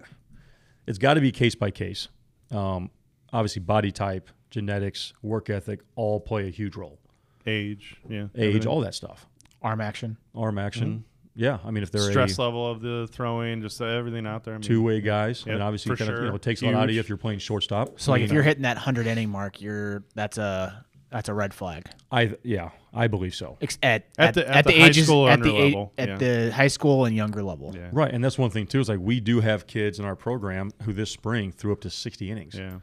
[0.85, 2.09] it's got to be case by case.
[2.51, 2.91] Um,
[3.33, 6.99] obviously, body type, genetics, work ethic all play a huge role.
[7.47, 8.67] age, yeah, Age, everything.
[8.67, 9.25] all that stuff.
[9.61, 10.17] Arm action.
[10.35, 11.05] arm action.
[11.39, 14.55] Yeah, I mean if they're stress a level of the throwing, just everything out there.
[14.55, 16.41] I mean, two way guys, I Yep, mean obviously for kind of, you know it
[16.41, 17.99] takes a lot out of you if you're playing shortstop.
[17.99, 18.35] So like You if know.
[18.35, 21.85] you're hitting that hundred inning mark, you're that's a that's a red flag.
[22.11, 23.57] I yeah, I believe so.
[23.61, 25.49] Ex- At, At at, the- at, at the, the high ages school or at the
[25.49, 26.17] under a- level, at yeah.
[26.17, 27.71] the high school and younger level.
[27.73, 27.89] Yeah.
[27.93, 30.71] Right, and that's one thing too is like we do have kids in our program
[30.83, 32.79] who this spring threw up to 60 innings, Yeah.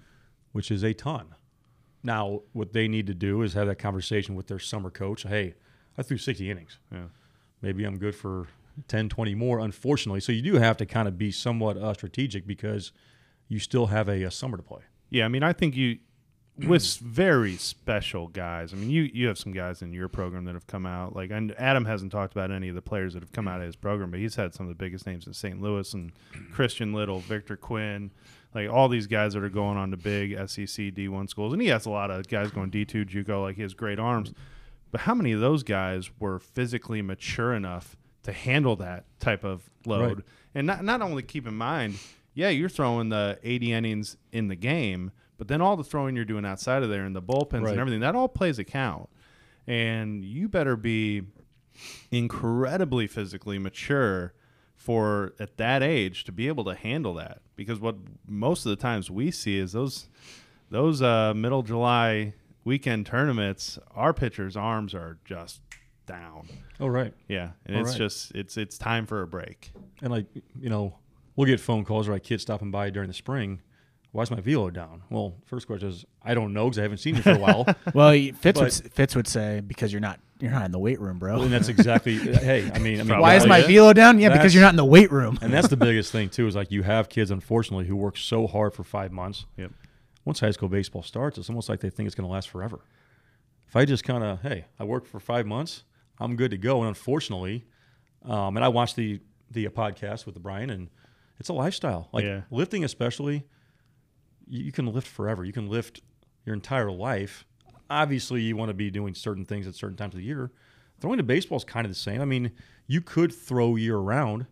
[0.52, 1.34] which is a ton.
[2.02, 5.24] Now, what they need to do is have that conversation with their summer coach.
[5.24, 5.54] Hey,
[5.98, 6.78] I threw 60 innings.
[6.92, 7.04] Yeah.
[7.66, 8.46] Maybe I'm good for
[8.86, 10.20] 10, 20 more, unfortunately.
[10.20, 12.92] So you do have to kind of be somewhat uh, strategic because
[13.48, 14.82] you still have a, a summer to play.
[15.10, 15.98] Yeah, I mean, I think you
[16.68, 18.72] with very special guys.
[18.72, 21.16] I mean, you you have some guys in your program that have come out.
[21.16, 23.66] Like, and Adam hasn't talked about any of the players that have come out of
[23.66, 25.60] his program, but he's had some of the biggest names in St.
[25.60, 26.12] Louis and
[26.52, 28.12] Christian Little, Victor Quinn,
[28.54, 31.66] like all these guys that are going on to big SEC D1 schools, and he
[31.66, 33.42] has a lot of guys going D2 JUCO.
[33.42, 34.32] Like, he has great arms.
[34.90, 39.68] But how many of those guys were physically mature enough to handle that type of
[39.84, 40.18] load?
[40.18, 40.26] Right.
[40.54, 41.98] And not not only keep in mind,
[42.34, 46.24] yeah, you're throwing the 80 innings in the game, but then all the throwing you're
[46.24, 47.72] doing outside of there and the bullpens Right.
[47.72, 49.08] and everything, that all plays a count.
[49.66, 51.22] And you better be
[52.10, 54.32] incredibly physically mature
[54.74, 57.40] for at that age to be able to handle that.
[57.56, 60.08] Because what most of the times we see is those
[60.70, 62.34] those uh, middle July
[62.66, 65.62] weekend tournaments, our pitchers' arms are just
[66.06, 66.48] down.
[66.78, 67.14] Oh, right.
[67.28, 67.98] Yeah, and All it's right.
[67.98, 69.72] just it's it's time for a break.
[70.02, 70.26] And like,
[70.60, 70.98] you know,
[71.36, 73.62] we'll get phone calls or like kids stopping by during the spring.
[74.12, 75.02] Why's my velo down?
[75.10, 77.66] Well, first question is I don't know because I haven't seen you for a while.
[77.94, 81.00] Well, he- Fitz would, Fitz would say because you're not you're not in the weight
[81.00, 81.40] room, bro.
[81.42, 82.16] and that's exactly.
[82.34, 83.66] Uh, hey, I mean, I mean, Why is my yeah.
[83.66, 84.18] velo down?
[84.18, 85.38] Yeah, because you're not in the weight room.
[85.40, 88.46] And that's the biggest thing too is like you have kids unfortunately who work so
[88.46, 89.46] hard for five months.
[89.56, 89.72] Yep.
[90.26, 92.80] Once high school baseball starts, it's almost like they think it's going to last forever.
[93.68, 95.84] If I just kind of hey, I worked for five months,
[96.20, 96.80] I'm good to go.
[96.80, 97.64] And unfortunately,
[98.24, 99.20] um, and I watched the
[99.50, 100.90] the uh, podcast with the Brian, and
[101.38, 102.08] it's a lifestyle.
[102.12, 102.42] Like Yeah.
[102.50, 103.44] lifting, especially,
[104.48, 105.44] you, you can lift forever.
[105.44, 106.00] You can lift
[106.44, 107.44] your entire life.
[107.88, 110.50] Obviously, you want to be doing certain things at certain times of the year.
[111.00, 112.20] Throwing to baseball is kind of the same.
[112.20, 112.50] I mean,
[112.88, 114.46] you could throw year round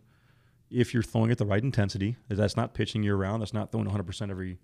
[0.69, 2.15] if you're throwing at the right intensity.
[2.29, 3.41] That's not pitching year round.
[3.41, 4.59] That's not throwing 100% every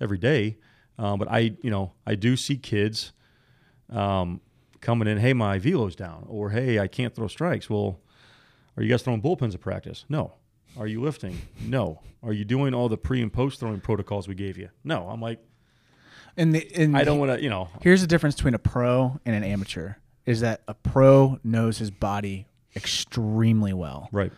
[0.00, 0.56] every day.
[0.98, 3.12] Um, but I, you know, I do see kids
[3.90, 4.40] um,
[4.80, 5.18] coming in.
[5.18, 7.68] Hey, my velo's down, or hey, I can't throw strikes.
[7.68, 8.00] Well,
[8.76, 10.04] are you guys throwing bullpens at practice?
[10.08, 10.34] No.
[10.78, 11.38] Are you lifting?
[11.60, 12.00] No.
[12.22, 14.68] Are you doing all the pre and post throwing protocols we gave you?
[14.84, 15.08] No.
[15.08, 15.42] I'm like,
[16.36, 17.68] And, the, and I don't want to, you know.
[17.80, 19.94] Here's the difference between a pro and an amateur:
[20.26, 24.08] is that a pro knows his body extremely well.
[24.12, 24.32] Right.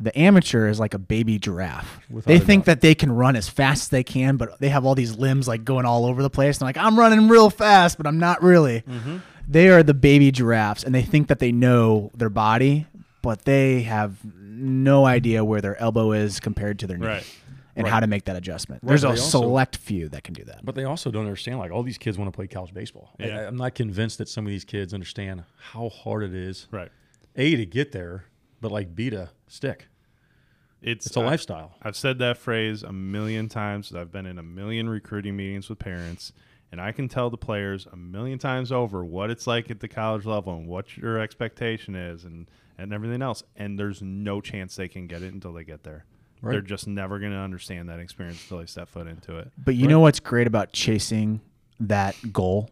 [0.00, 2.00] The amateur is like a baby giraffe.
[2.08, 4.84] Without they think that they can run as fast as they can, but they have
[4.86, 6.58] all these limbs like going all over the place.
[6.58, 8.82] And like, I'm running real fast, but I'm not really.
[8.82, 9.18] Mm-hmm.
[9.48, 12.86] They are the baby giraffes, and they think that they know their body,
[13.22, 17.06] but they have no idea where their elbow is compared to their knee.
[17.06, 17.34] Right.
[17.74, 17.92] And Right.
[17.92, 18.82] how to make that adjustment.
[18.82, 20.64] Right, There's a also- select few that can do that.
[20.64, 23.10] But they also don't understand, like, all these kids want to play college baseball.
[23.20, 26.66] I- I, am not convinced that some of these kids understand how hard it is,
[26.72, 26.90] Right.
[27.36, 28.24] A, to get there,
[28.60, 29.86] but like B, to stick.
[30.80, 31.74] It's It's a I- lifestyle.
[31.82, 33.92] I've said that phrase a million times.
[33.94, 36.32] I've been in a million recruiting meetings with parents,
[36.70, 39.88] and I can tell the players a million times over what it's like at the
[39.88, 43.42] college level and what your expectation is and, and everything else.
[43.56, 46.04] And there's no chance they can get it until they get there.
[46.40, 46.52] Right.
[46.52, 49.50] They're just never going to understand that experience until they step foot into it.
[49.58, 51.40] But you know what's great about chasing
[51.80, 52.70] that goal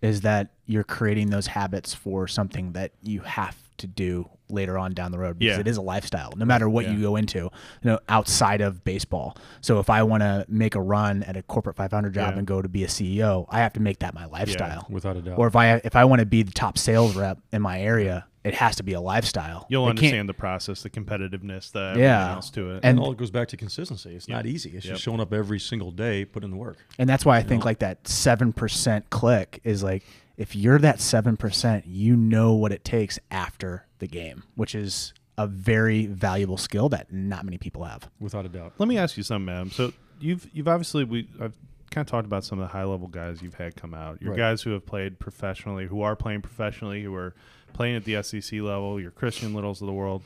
[0.00, 4.92] is that you're creating those habits for something that you have to do later on
[4.92, 5.60] down the road because Yeah.
[5.60, 6.92] it is a lifestyle no matter what Yeah.
[6.92, 7.50] you go into you
[7.84, 11.76] know outside of baseball so if i want to make a run at a corporate
[11.76, 12.38] 500 job Yeah.
[12.38, 15.22] and go to be a ceo i have to make that my lifestyle Without a
[15.22, 15.38] doubt.
[15.38, 18.26] or if i if i want to be the top sales rep in my area
[18.44, 22.32] it has to be a lifestyle You'll It understand the process, the competitiveness, the Yeah.
[22.32, 22.74] else to it.
[22.78, 24.16] And- and all it goes back to consistency.
[24.16, 24.70] It's not easy.
[24.70, 24.94] It's Yep.
[24.94, 26.78] just showing up every single day, putting in the work.
[26.98, 30.02] And that's why I think like that seven percent click is like
[30.36, 35.12] if you're that seven percent, you know what it takes after the game, which is
[35.38, 38.08] a very valuable skill that not many people have.
[38.20, 38.74] Without a doubt.
[38.78, 39.70] Let me ask you something, Adam.
[39.70, 41.56] So you've you've obviously we I've
[41.90, 44.20] kind of talked about some of the high level guys you've had come out.
[44.22, 44.38] Your Right.
[44.38, 47.34] guys who have played professionally, who are playing professionally, who are
[47.72, 49.00] playing at the SEC level.
[49.00, 50.22] Your Christian Littles of the world.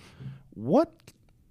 [0.54, 0.92] What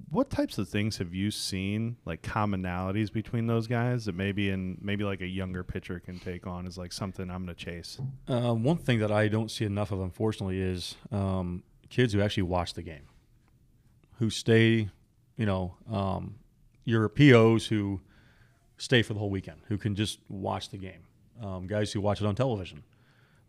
[0.10, 4.78] what types of things have you seen like commonalities between those guys that maybe in
[4.82, 7.99] maybe like a younger pitcher can take on is like something I'm going to chase?
[8.28, 12.43] Uh, one thing that I don't see enough of, unfortunately, is um, kids who actually
[12.43, 13.08] watch the game,
[14.20, 14.89] who stay,
[15.38, 16.36] you know, um,
[16.84, 17.99] your POs who
[18.78, 21.03] stay for the whole weekend, who can just watch the game,
[21.41, 22.84] um, guys who watch it on television.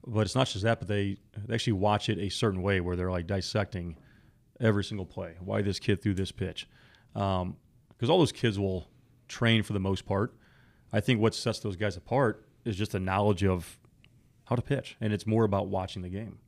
[0.06, 2.96] but it's not just that, but they, they actually watch it a certain way where
[2.96, 3.96] they're like dissecting
[4.60, 5.34] every single play.
[5.40, 6.68] Why this kid threw this pitch?
[7.12, 8.88] Because all those kids will
[9.28, 10.34] train for the most part.
[10.92, 13.78] I think what sets those guys apart is just a knowledge of
[14.44, 16.38] how to pitch, and it's more about watching the game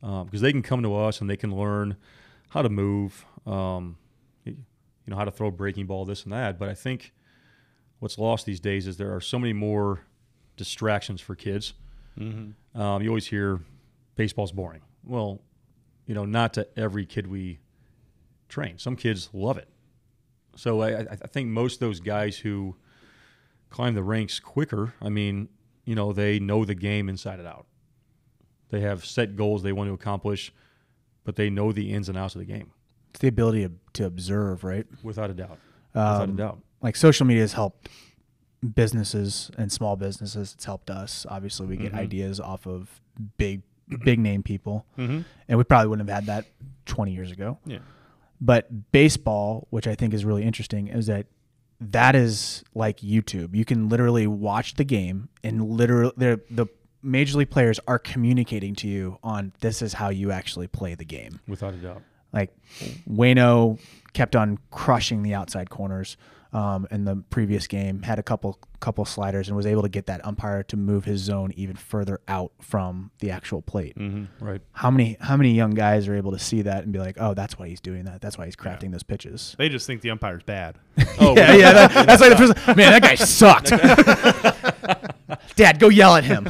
[0.00, 1.96] because they can come to us and they can learn
[2.50, 3.96] how to move, um,
[4.44, 4.56] you
[5.06, 6.58] know, how to throw a breaking ball, this and that.
[6.58, 7.12] But I think
[7.98, 10.00] what's lost these days is there are so many more
[10.56, 11.74] distractions for kids.
[12.18, 12.80] Mm-hmm.
[12.80, 13.60] Um, you always hear
[14.16, 14.82] baseball's boring.
[15.04, 15.40] Well,
[16.12, 17.58] you know, not to every kid we
[18.50, 18.76] train.
[18.76, 19.66] Some kids love it.
[20.56, 22.76] So I, I think most of those guys who
[23.70, 25.48] climb the ranks quicker, I mean,
[25.86, 27.64] you know, they know the game inside and out.
[28.68, 30.52] They have set goals they want to accomplish,
[31.24, 32.72] but they know the ins and outs of the game.
[33.08, 34.84] It's the ability to, to observe, right?
[35.02, 35.56] Without a doubt.
[35.94, 36.58] Without Um, a doubt.
[36.82, 37.88] Like social media has helped
[38.74, 40.52] businesses and small businesses.
[40.52, 41.24] It's helped us.
[41.30, 41.98] Obviously, we get Mhm.
[42.00, 43.00] ideas off of
[43.38, 43.62] big,
[43.98, 45.20] big name people, Mm-hmm.
[45.48, 46.46] and we probably wouldn't have had that
[46.86, 47.58] 20 years ago.
[47.66, 47.78] Yeah.
[48.40, 51.26] But baseball, which I think is really interesting, is that
[51.80, 53.54] that is like YouTube.
[53.54, 56.66] You can literally watch the game, and literally the the
[57.04, 61.04] major league players are communicating to you on this is how you actually play the
[61.04, 61.40] game.
[61.48, 62.02] Without a doubt.
[62.32, 62.50] Like
[63.08, 63.78] Waino
[64.12, 66.16] kept on crushing the outside corners
[66.52, 68.02] um, in the previous game.
[68.02, 71.20] Had a couple couple sliders and was able to get that umpire to move his
[71.20, 73.96] zone even further out from the actual plate.
[73.96, 74.44] Mm-hmm.
[74.44, 74.60] Right.
[74.72, 77.34] How many how many young guys are able to see that and be like, oh,
[77.34, 78.20] that's why he's doing that.
[78.20, 79.54] That's why he's crafting those pitches.
[79.58, 80.78] They just think the umpire's bad.
[81.18, 81.72] Oh, yeah, yeah.
[81.72, 82.66] That, that's like the first.
[82.76, 83.68] Man, that guy sucked.
[85.56, 86.44] Dad, go yell at him.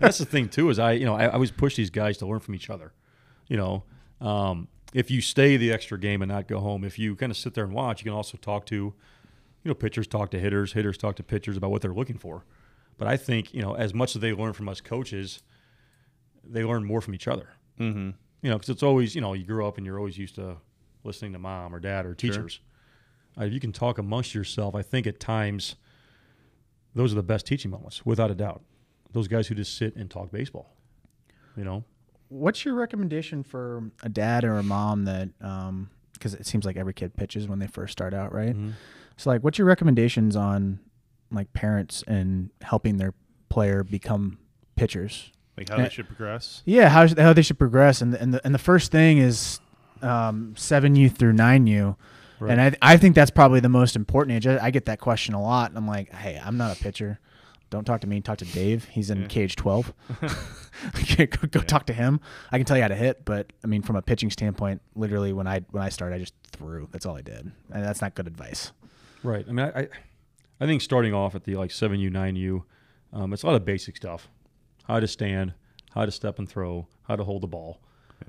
[0.00, 0.68] that's the thing too.
[0.70, 2.92] Is I you know I, I always push these guys to learn from each other.
[3.46, 3.84] You know,
[4.20, 7.36] um, if you stay the extra game and not go home, if you kind of
[7.36, 8.94] sit there and watch, you can also talk to, you
[9.64, 12.44] know, pitchers talk to hitters, hitters talk to pitchers about what they're looking for.
[12.96, 15.42] But I think you know as much as they learn from us coaches,
[16.44, 17.48] they learn more from each other.
[17.78, 18.10] Mm-hmm.
[18.42, 20.58] You know, because it's always you know you grew up and you're always used to
[21.02, 22.60] listening to mom or dad or teachers.
[23.38, 25.74] Uh, if you can talk amongst yourself, I think at times
[26.94, 28.62] those are the best teaching moments, without a doubt.
[29.12, 30.70] Those guys who just sit and talk baseball.
[31.56, 31.84] You know,
[32.28, 36.76] What's your recommendation for a dad or a mom that, um because it seems like
[36.76, 38.54] every kid pitches when they first start out, right?
[38.54, 38.70] Mm-hmm.
[39.16, 40.78] So, like, what's your recommendations on
[41.30, 43.12] like parents and helping their
[43.50, 44.38] player become
[44.76, 45.32] pitchers?
[45.58, 46.62] Like how Uh, they should progress.
[46.64, 49.60] Yeah, how how they should progress, and the, and the and the first thing is
[50.02, 51.96] um, seven U through nine U,
[52.40, 54.46] and I I think that's probably the most important age.
[54.46, 57.20] I, I get that question a lot, and I'm like, hey, I'm not a pitcher.
[57.74, 58.20] Don't talk to me.
[58.20, 58.84] Talk to Dave.
[58.84, 59.26] He's in Yeah.
[59.26, 59.92] cage twelve.
[60.20, 61.60] go go Yeah.
[61.62, 62.20] talk to him.
[62.52, 65.32] I can tell you how to hit, but I mean, from a pitching standpoint, literally
[65.32, 66.88] when I when I started, I just threw.
[66.92, 68.70] That's all I did, and that's not good advice.
[69.24, 69.44] Right.
[69.48, 69.88] I mean, I, I,
[70.60, 72.64] I think starting off at the like seven U, nine U,
[73.12, 74.28] um, it's a lot of basic stuff:
[74.84, 75.54] how to stand,
[75.94, 77.80] how to step and throw, how to hold the ball.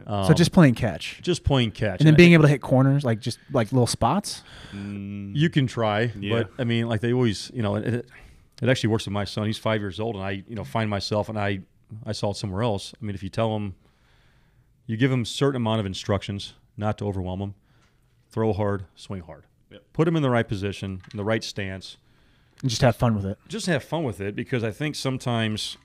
[0.07, 2.61] Um, so just playing catch, just playing catch, and then I- being able to hit
[2.61, 4.41] corners, like just like little spots.
[4.73, 6.39] You can try, Yeah.
[6.43, 8.05] but I mean, like they always, you know, it,
[8.61, 9.45] it, it actually works with my son.
[9.45, 11.59] He's five years old, and I, you know, find myself, and I,
[12.05, 12.93] I saw it somewhere else.
[13.01, 13.75] I mean, if you tell him,
[14.87, 17.55] you give him a certain amount of instructions, not to overwhelm him,
[18.29, 19.83] throw hard, swing hard, Yep.
[19.93, 21.97] put him in the right position, in the right stance,
[22.61, 23.37] And just have fun with it.
[23.47, 25.77] just have fun with it because I think sometimes,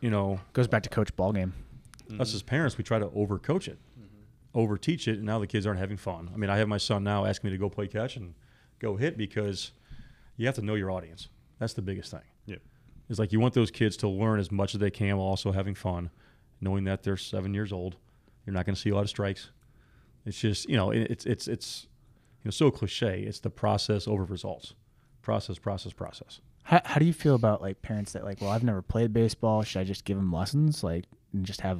[0.00, 1.52] you know, Goes back to coach ball game.
[2.08, 2.20] Mm-hmm.
[2.20, 4.58] us as parents, we try to overcoach it, mm-hmm.
[4.58, 6.30] over teach it, and now the kids aren't having fun.
[6.34, 8.34] I mean, I have my son now asking me to go play catch and
[8.78, 9.72] go hit because
[10.36, 11.28] you have to know your audience.
[11.58, 12.20] That's the biggest thing.
[12.46, 12.60] Yep.
[13.08, 15.52] It's like you want those kids to learn as much as they can while also
[15.52, 16.10] having fun,
[16.60, 17.96] knowing that they're seven years old.
[18.46, 19.50] You're not going to see a lot of strikes.
[20.26, 21.86] It's just you know it's it's it's
[22.42, 23.20] you know so cliche.
[23.22, 24.74] It's the process over results.
[25.22, 26.40] Process, process, process.
[26.64, 29.62] How, how do you feel about like parents that like, well, I've never played baseball.
[29.62, 31.78] Should I just give them lessons, like, and just have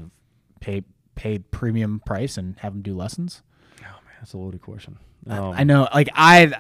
[0.60, 0.82] pay
[1.14, 3.42] paid premium price and have them do lessons?
[3.80, 4.98] Oh man, that's a loaded question.
[5.28, 6.52] I- Um, I know, like, I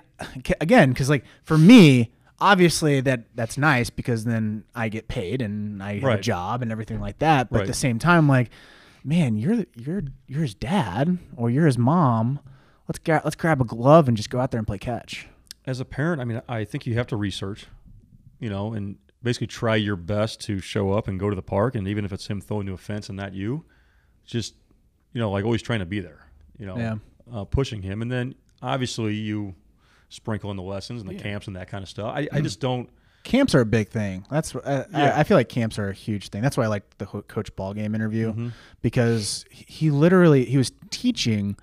[0.60, 5.82] again, because like for me, obviously that that's nice because then I get paid and
[5.82, 7.50] I have a job and everything like that.
[7.50, 8.50] But at the same time, like,
[9.04, 12.40] man, you're you're you're his dad or you're his mom.
[12.88, 15.26] Let's gra- let's grab a glove and just go out there and play catch.
[15.66, 17.66] as a parent, I mean, I think you have to research,
[18.38, 21.74] you know, and basically try your best to show up and go to the park.
[21.74, 23.64] And even if it's him throwing to a fence and not you,
[24.26, 24.54] just,
[25.14, 26.26] you know, like always trying to be there,
[26.58, 26.96] you know, Yeah.
[27.32, 28.02] uh, pushing him.
[28.02, 29.54] And then obviously you
[30.14, 31.22] sprinkle in the lessons and the Yeah.
[31.22, 32.12] camps and that kind of stuff.
[32.14, 32.88] I, I just don't,
[33.24, 34.24] camps are a big thing.
[34.30, 35.14] That's uh, Yeah.
[35.16, 36.42] I, I feel like camps are a huge thing.
[36.42, 38.52] That's why I like the Ho- Coach Ball game interview Mhm.
[38.82, 41.56] because he- he literally he was teaching,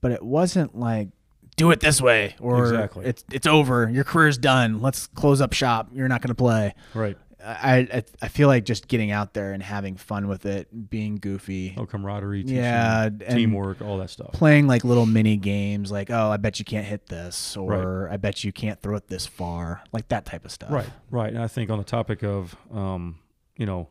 [0.00, 1.08] but it wasn't like
[1.56, 3.04] do it this way or Exactly.
[3.06, 3.88] it's it's over.
[3.90, 4.80] Your career's done.
[4.80, 5.88] Let's close up shop.
[5.92, 6.74] You're not going to play.
[6.94, 7.16] right.
[7.44, 11.16] I, I I feel like just getting out there and having fun with it, being
[11.16, 14.32] goofy, Oh, camaraderie, teaching, Yeah, teamwork, all that stuff.
[14.32, 18.16] playing like little mini games, like oh, I bet you can't hit this, or I
[18.18, 20.70] bet you can't throw it this far, like that type of stuff.
[20.70, 21.32] Right, right.
[21.32, 23.18] And I think on the topic of, um,
[23.56, 23.88] you know,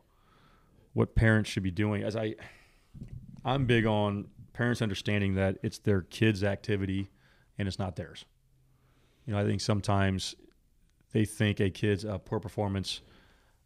[0.92, 2.34] what parents should be doing, as I,
[3.44, 7.10] I'm big on parents understanding that it's their kids' activity
[7.58, 8.24] and it's not theirs.
[9.26, 10.34] You know, I think sometimes
[11.12, 13.00] they think a kid's uh, poor performance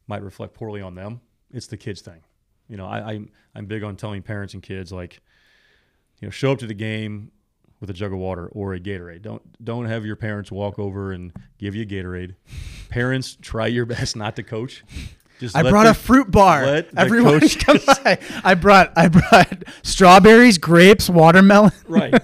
[0.07, 1.21] might reflect poorly on them.
[1.53, 2.21] It's the kid's thing.
[2.69, 5.21] You know, I, I'm I'm big on telling parents and kids like,
[6.21, 7.31] you know, show up to the game
[7.81, 9.23] with a jug of water or a Gatorade.
[9.23, 12.35] Don't don't have your parents walk over and give you a Gatorade.
[12.89, 14.83] Parents, try your best not to coach.
[15.41, 16.85] Just I brought the- a fruit bar.
[16.97, 18.19] Everyone come by.
[18.45, 21.73] I brought I brought strawberries, grapes, watermelon.
[21.89, 22.15] right.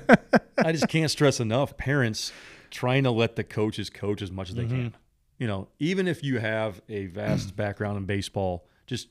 [0.59, 1.76] I just can't stress enough.
[1.76, 2.33] Parents
[2.70, 4.74] trying to let the coaches coach as much as they Mm-hmm.
[4.76, 4.95] can.
[5.41, 9.09] You know, even if you have a vast background in baseball, just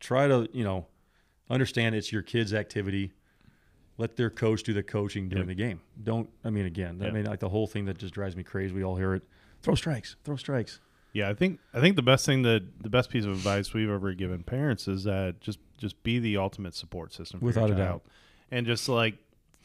[0.00, 0.86] try to you know
[1.48, 3.12] understand it's your kid's activity.
[3.96, 5.80] Let their coach do the coaching during the game.
[6.02, 6.28] Don't.
[6.44, 7.14] I mean, again, I Yep.
[7.14, 8.74] mean, like the whole thing that just drives me crazy.
[8.74, 9.22] We all hear it.
[9.62, 10.16] Throw strikes.
[10.24, 10.80] Throw strikes.
[11.12, 13.88] Yeah, I think I think the best thing that the best piece of advice we've
[13.88, 17.76] ever given parents is that just just be the ultimate support system for Without your
[17.76, 18.02] a doubt.
[18.50, 19.16] And just like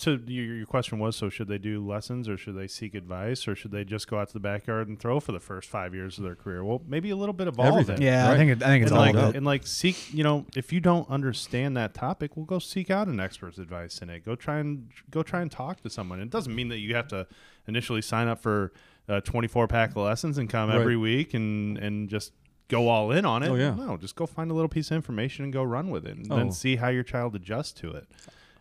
[0.01, 3.47] so your, your question was so should they do lessons or should they seek advice
[3.47, 5.93] or should they just go out to the backyard and throw for the first 5
[5.93, 6.63] years of their career?
[6.63, 7.95] Well, maybe a little bit of all Everything.
[7.95, 8.05] of it.
[8.05, 9.37] Yeah, I think it, I think it's and all like, of it.
[9.37, 13.07] and like seek you know if you don't understand that topic well go seek out
[13.07, 16.29] an expert's advice in it go try and go try and talk to someone it
[16.29, 17.27] doesn't mean that you have to
[17.67, 18.73] initially sign up for
[19.07, 20.79] uh, 24 pack of lessons and come Right.
[20.79, 22.31] every week and and just
[22.69, 23.75] go all in on it Oh, yeah.
[23.75, 26.31] no just go find a little piece of information and go run with it and
[26.31, 26.37] Oh.
[26.37, 28.07] then see how your child adjusts to it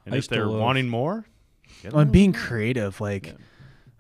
[0.07, 1.25] and I if they're love- wanting more
[1.83, 3.35] get Well, and being creative, like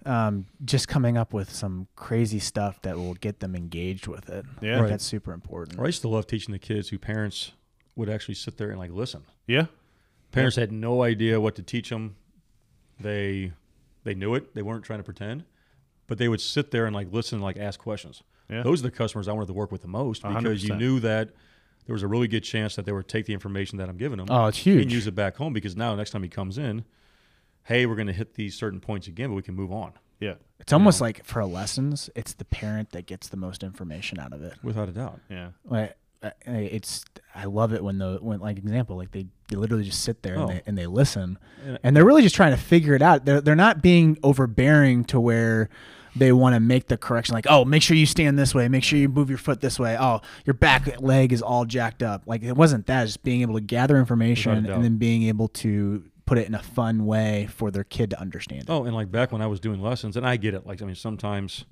[0.06, 4.46] um, just coming up with some crazy stuff that will get them engaged with it.
[4.62, 4.80] Yeah.
[4.80, 4.88] Right.
[4.88, 5.78] that's super important.
[5.78, 7.52] Or I used to love teaching the kids who parents
[7.96, 9.22] would actually sit there and like listen.
[9.46, 9.66] yeah
[10.32, 12.14] Parents had no idea what to teach them.
[12.98, 13.52] They
[14.04, 14.54] they knew it.
[14.54, 15.44] They weren't trying to pretend,
[16.06, 18.22] but they would sit there and like listen, and like ask questions.
[18.48, 18.62] Yeah.
[18.62, 20.76] Those are the customers I wanted to work with the most A hundred because you
[20.76, 21.30] knew that
[21.86, 24.18] there was a really good chance that they would take the information that I'm giving
[24.18, 24.82] them Oh, it's huge.
[24.82, 24.92] and huge.
[24.94, 25.52] use it back home.
[25.52, 26.84] Because now next time he comes in,
[27.64, 30.34] hey, we're going to hit these certain points again, but we can move on yeah
[30.58, 34.42] It's almost like for lessons, it's the parent that gets the most information out of
[34.42, 34.54] it.
[34.62, 35.18] without a doubt.
[35.30, 35.96] yeah Like,
[36.44, 37.04] it's
[37.34, 40.36] I love it when the when like example like they, they literally just sit there
[40.38, 40.42] Oh.
[40.42, 40.62] and, they, oh.
[40.66, 43.24] and they listen And- and they're really just trying to figure it out.
[43.24, 45.70] They're they're not being overbearing to where
[46.16, 48.82] they want to make the correction like oh make sure you stand this way make
[48.82, 52.22] sure you move your foot this way oh your back leg is all jacked up
[52.26, 54.74] like it wasn't that it's just being able to gather information doubt.
[54.76, 58.20] and then being able to put it in a fun way for their kid to
[58.20, 58.70] understand it.
[58.70, 60.64] Oh, and like back when I was doing lessons, and I get it.
[60.64, 61.64] Like I mean, sometimes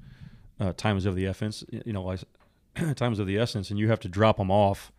[0.59, 1.63] uh, time is of the essence.
[1.71, 2.25] You know, like
[2.97, 4.91] time is of the essence, and you have to drop them off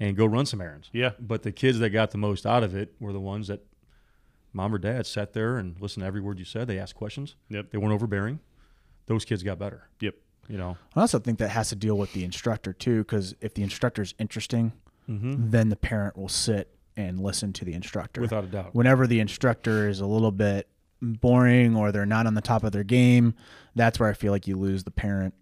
[0.00, 0.88] and go run some errands.
[0.92, 3.66] yeah But the kids that got the most out of it were the ones that
[4.54, 6.66] mom or dad sat there and listened to every word you said.
[6.66, 7.36] They asked questions.
[7.50, 7.72] Yep.
[7.72, 8.40] They weren't overbearing.
[9.06, 9.88] Those kids got better.
[10.00, 10.14] yep
[10.48, 10.76] You know.
[10.96, 14.02] I also think that has to deal with the instructor too, because if the instructor
[14.02, 14.72] is interesting,
[15.06, 15.50] Mm-hmm.
[15.50, 18.22] then the parent will sit and listen to the instructor.
[18.22, 18.74] Without a doubt.
[18.74, 20.66] Whenever the instructor is a little bit
[21.02, 23.34] boring or they're not on the top of their game,
[23.74, 25.34] that's where I feel like you lose the parent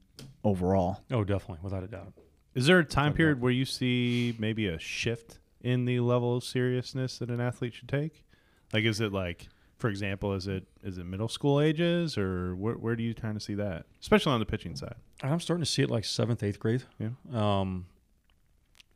[0.43, 1.03] overall.
[1.13, 2.13] Oh, definitely, without a doubt.
[2.57, 6.43] Is there a time period where you see maybe a shift in the level of
[6.43, 8.25] seriousness that an athlete should take?
[8.73, 9.47] Like, is it like,
[9.83, 13.37] for example, is it is it middle school ages, or where, where do you kind
[13.37, 14.95] of see that, especially on the pitching side?
[15.25, 16.85] I'm starting to see it like seventh, eighth grade.
[17.01, 17.09] Yeah.
[17.35, 17.87] Um,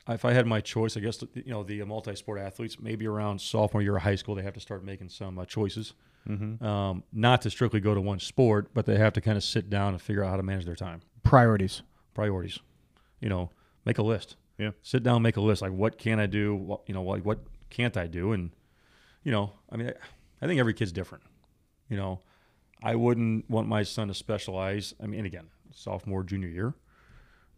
[0.08, 3.82] if I had my choice, I guess you know the multi-sport athletes, maybe around sophomore
[3.82, 5.92] year of high school, they have to start making some uh, choices.
[6.28, 6.64] Mm-hmm.
[6.64, 9.68] Um, not to strictly go to one sport, but they have to kind of sit
[9.68, 11.82] down and figure out how to manage their time, Priorities.
[12.14, 12.60] priorities.
[13.20, 13.50] You know,
[13.84, 14.36] make a list.
[14.56, 14.70] Yeah.
[14.82, 15.62] Sit down, make a list.
[15.62, 16.54] Like, what can I do?
[16.54, 18.30] What, you know, like what can't I do?
[18.32, 18.52] And
[19.24, 19.92] you know, I mean,
[20.40, 21.24] I, think every kid's different.
[21.88, 22.20] You know,
[22.82, 24.94] I wouldn't want my son to specialize.
[25.02, 26.74] I mean, again, sophomore, junior year.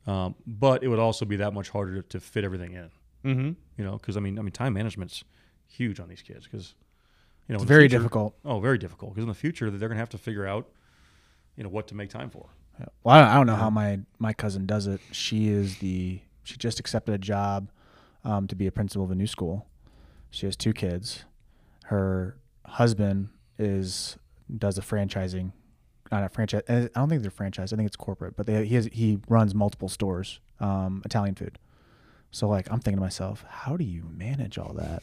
[0.07, 2.91] Um, but it would also be that much harder to, to fit everything in.
[3.25, 3.51] Mm-hmm.
[3.77, 5.25] You know, because I mean, I mean, time management's
[5.67, 6.75] huge on these kids because
[7.49, 8.35] you know It's very future- difficult.
[8.45, 10.69] Oh, very difficult because in the future they're going to have to figure out,
[11.57, 12.47] you know, what to make time for.
[12.79, 12.87] Yeah.
[13.03, 15.01] Well, I don't, I don't know how my my cousin does it.
[15.11, 17.71] She is the she just accepted a job
[18.25, 19.67] um, to be a principal of a new school.
[20.31, 21.25] She has two kids.
[21.87, 22.37] Her
[22.69, 24.17] husband is
[24.57, 25.53] does a franchising,
[26.13, 26.63] not a franchise.
[26.69, 27.73] I don't think they're franchise.
[27.73, 31.59] I think it's corporate, but they, he has, he runs multiple stores, um, Italian food.
[32.31, 35.03] So like I'm thinking to myself, how do you manage all that?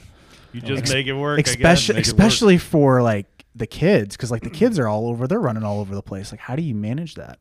[0.54, 1.40] You just Ex- make it work.
[1.46, 2.06] especially it work.
[2.06, 5.80] especially for like the kids because like the kids are all over they're running all
[5.80, 7.40] over the place like how do you manage that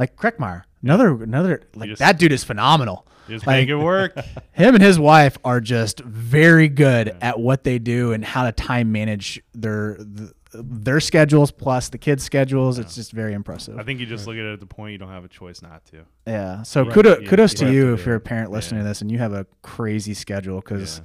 [0.00, 3.06] Like Kreckmeyer, another another like just- that dude is phenomenal.
[3.28, 4.16] Just Like- make it work.
[4.52, 8.52] Him and his wife are just very good at what they do and how to
[8.52, 9.98] time manage their
[10.56, 12.78] their schedules plus the kids' schedules.
[12.78, 13.76] It's just very impressive.
[13.76, 15.60] I think you just look at it at the point you don't have a choice
[15.62, 16.04] not to.
[16.28, 16.62] Yeah.
[16.62, 16.92] So Right.
[16.92, 18.84] kudos, You- kudos to you to if you're a parent listening Yeah.
[18.84, 21.02] to this and you have a crazy schedule because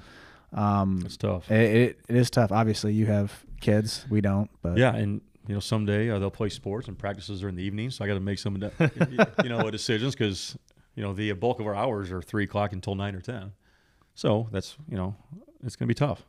[0.53, 1.49] um, It's tough.
[1.49, 2.51] it, it, it is tough.
[2.51, 4.05] Obviously, you have kids.
[4.09, 4.49] We don't.
[4.61, 7.63] But Yeah, and you know someday uh, they'll play sports and practices are in the
[7.63, 8.55] evening, so I got to make some
[9.43, 10.55] you know decisions because
[10.99, 13.53] you know the bulk of our hours are three o'clock until nine or ten.
[14.15, 15.15] So that's you know
[15.63, 16.25] it's gonna be tough.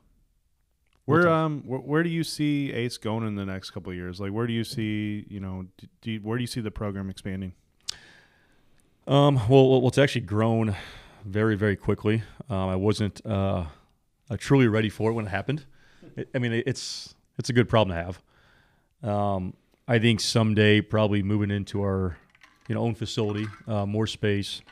[1.07, 4.21] Where um where, where do you see Ace going in the next couple of years?
[4.21, 6.71] Like where do you see you know do, do you, where do you see the
[6.71, 7.53] program expanding?
[9.09, 10.77] Um, well, well, it's actually grown
[11.25, 12.23] very, very quickly.
[12.49, 13.65] Um, I wasn't uh,
[14.31, 15.65] uh, truly ready for it when it happened.
[16.15, 19.13] It, I mean, it's it's a good problem to have.
[19.13, 19.55] Um,
[19.89, 22.19] I think someday probably moving into our
[22.71, 24.63] you know own facility, uh, more space,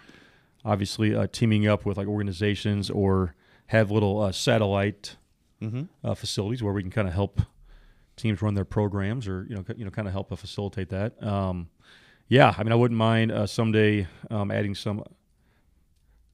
[0.64, 3.34] obviously uh, teaming up with like organizations or
[3.66, 5.16] have little uh, satellite
[5.60, 5.82] Mm-hmm.
[6.04, 7.42] uh, facilities where we can kind of help
[8.14, 10.90] teams run their programs or you know c- you know kind of help uh, facilitate
[10.90, 11.20] that.
[11.20, 11.68] Um,
[12.28, 15.02] yeah, I mean I wouldn't mind uh, someday um, adding some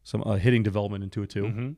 [0.03, 1.45] some uh, hitting development into it too.
[1.45, 1.71] Mm-hmm.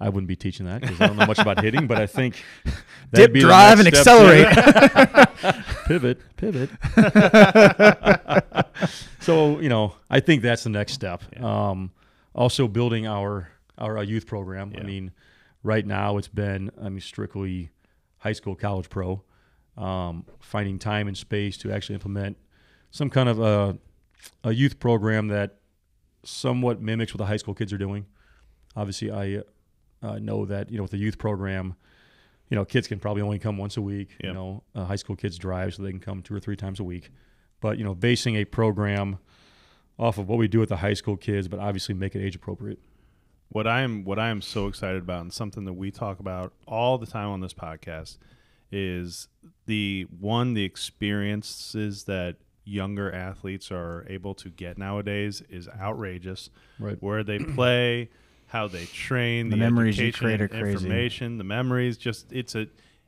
[0.00, 2.36] I wouldn't be teaching that because I don't know much about hitting, but I think
[2.64, 2.74] dip,
[3.10, 4.46] that'd be the drive, and accelerate.
[5.86, 6.70] pivot, pivot.
[9.24, 11.22] so you know, I think that's the next step.
[11.42, 11.92] Um,
[12.34, 13.48] also building our
[13.78, 14.72] our uh, youth program.
[14.78, 15.12] I mean,
[15.62, 17.70] right now it's been I mean strictly
[18.18, 19.22] high school, college, pro.
[19.76, 22.36] Um, finding time and space to actually implement
[22.92, 23.76] some kind of a,
[24.44, 25.56] a youth program that
[26.22, 28.06] somewhat mimics what the high school kids are doing.
[28.76, 29.42] Obviously, I
[30.00, 31.74] uh, know that you know with the youth program,
[32.50, 34.16] you know kids can probably only come once a week.
[34.22, 36.78] You know, uh, high school kids drive, so they can come two or three times
[36.78, 37.10] a week.
[37.64, 39.16] But you know, basing a program
[39.98, 42.36] off of what we do with the high school kids, but obviously make it age
[42.36, 42.78] appropriate.
[43.48, 46.52] What I am what I am so excited about and something that we talk about
[46.66, 48.18] all the time on this podcast
[48.70, 49.28] is
[49.64, 56.50] the one the experiences that younger athletes are able to get nowadays is outrageous.
[56.78, 56.98] Right.
[57.00, 58.10] Where they play,
[58.48, 60.72] how they train, The the, memories you education create are crazy.
[60.72, 61.96] information, the memories.
[61.96, 62.66] Just it's a,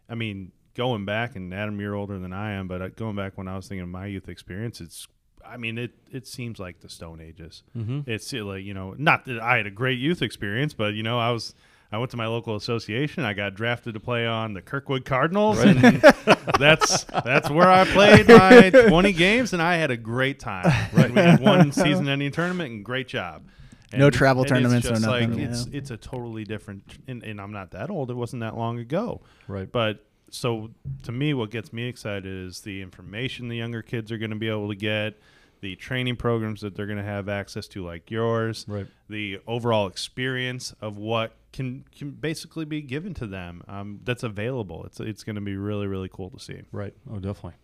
[0.09, 3.37] I mean, going back and Adam, you're older than I am, but uh, going back
[3.37, 5.09] when I was thinking of my youth experience, it's.
[5.45, 7.63] I mean, it it seems like the Stone Ages.
[7.77, 8.11] Mm-hmm.
[8.11, 11.05] It's uh, like you know, not that I had a great youth experience, but you
[11.05, 11.55] know, I was
[11.93, 13.25] I went to my local association.
[13.25, 15.79] I got drafted to play on the Kirkwood Cardinals, and
[16.59, 20.73] that's that's where I played my 20 games, and I had a great time.
[20.93, 23.45] Right, we had one season-ending tournament, and great job.
[23.93, 26.83] And No travel and tournaments, It's no just like nothing, it's it's a totally different,
[27.07, 28.11] and, and I'm not that old.
[28.11, 29.21] It wasn't that long ago.
[29.47, 29.71] Right.
[29.71, 30.71] But so
[31.05, 34.37] to me, what gets me excited is the information the younger kids are going to
[34.37, 35.15] be able to get,
[35.61, 38.87] the training programs that they're going to have access to, like yours, Right.
[39.09, 44.85] the overall experience of what can can basically be given to them um, that's available.
[44.85, 46.61] It's it's going to be really really cool to see.
[46.73, 46.93] Right.
[47.11, 47.55] Oh, definitely.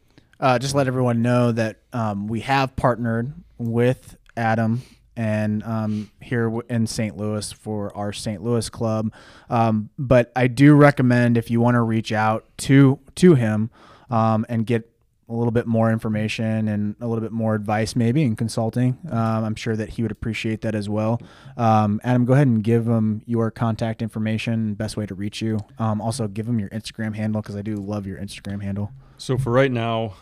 [0.41, 4.81] uh, just let everyone know that um, we have partnered with Adam
[5.17, 7.17] and um, here in St.
[7.17, 8.43] Louis for our St.
[8.43, 9.13] Louis club.
[9.51, 13.71] Um, but I do recommend if you want to reach out to to him
[14.11, 14.89] um, and get
[15.29, 18.99] a little bit more information and a little bit more advice, maybe in consulting.
[19.11, 21.23] Um, I'm sure that he would appreciate that as well.
[21.57, 25.61] Um, Adam, go ahead and give him your contact information, best way to reach you.
[25.79, 28.93] Um, also, give him your Instagram handle because I do love your Instagram handle.
[29.17, 30.15] So for right now,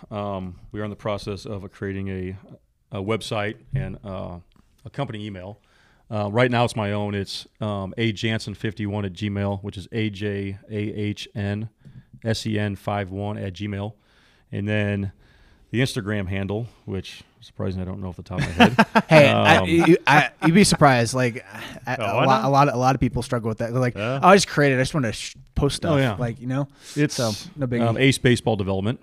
[0.72, 2.36] we are in the process of creating a,
[2.92, 4.38] a website and uh,
[4.84, 5.58] a company email.
[6.10, 7.14] Uh, right now, it's my own.
[7.14, 11.68] It's um, ajahnsen51 at gmail, which is a j a h n
[12.24, 13.92] s e n 51 at gmail,
[14.50, 15.12] and then
[15.70, 18.86] the Instagram handle, which surprisingly I don't know off the top of my head.
[19.08, 21.14] Hey, I, Um, you, I, you'd be surprised.
[21.14, 21.44] Like
[21.86, 23.70] I, Oh, a, lot, a lot, a lot of people struggle with that.
[23.70, 24.18] They're like, Yeah.
[24.22, 24.78] oh, I just created.
[24.78, 25.92] I just want to sh- post stuff.
[25.92, 26.16] Oh, yeah.
[26.16, 26.66] Like you know,
[26.96, 27.86] it's so no biggie.
[27.86, 29.00] um, Ace Baseball Development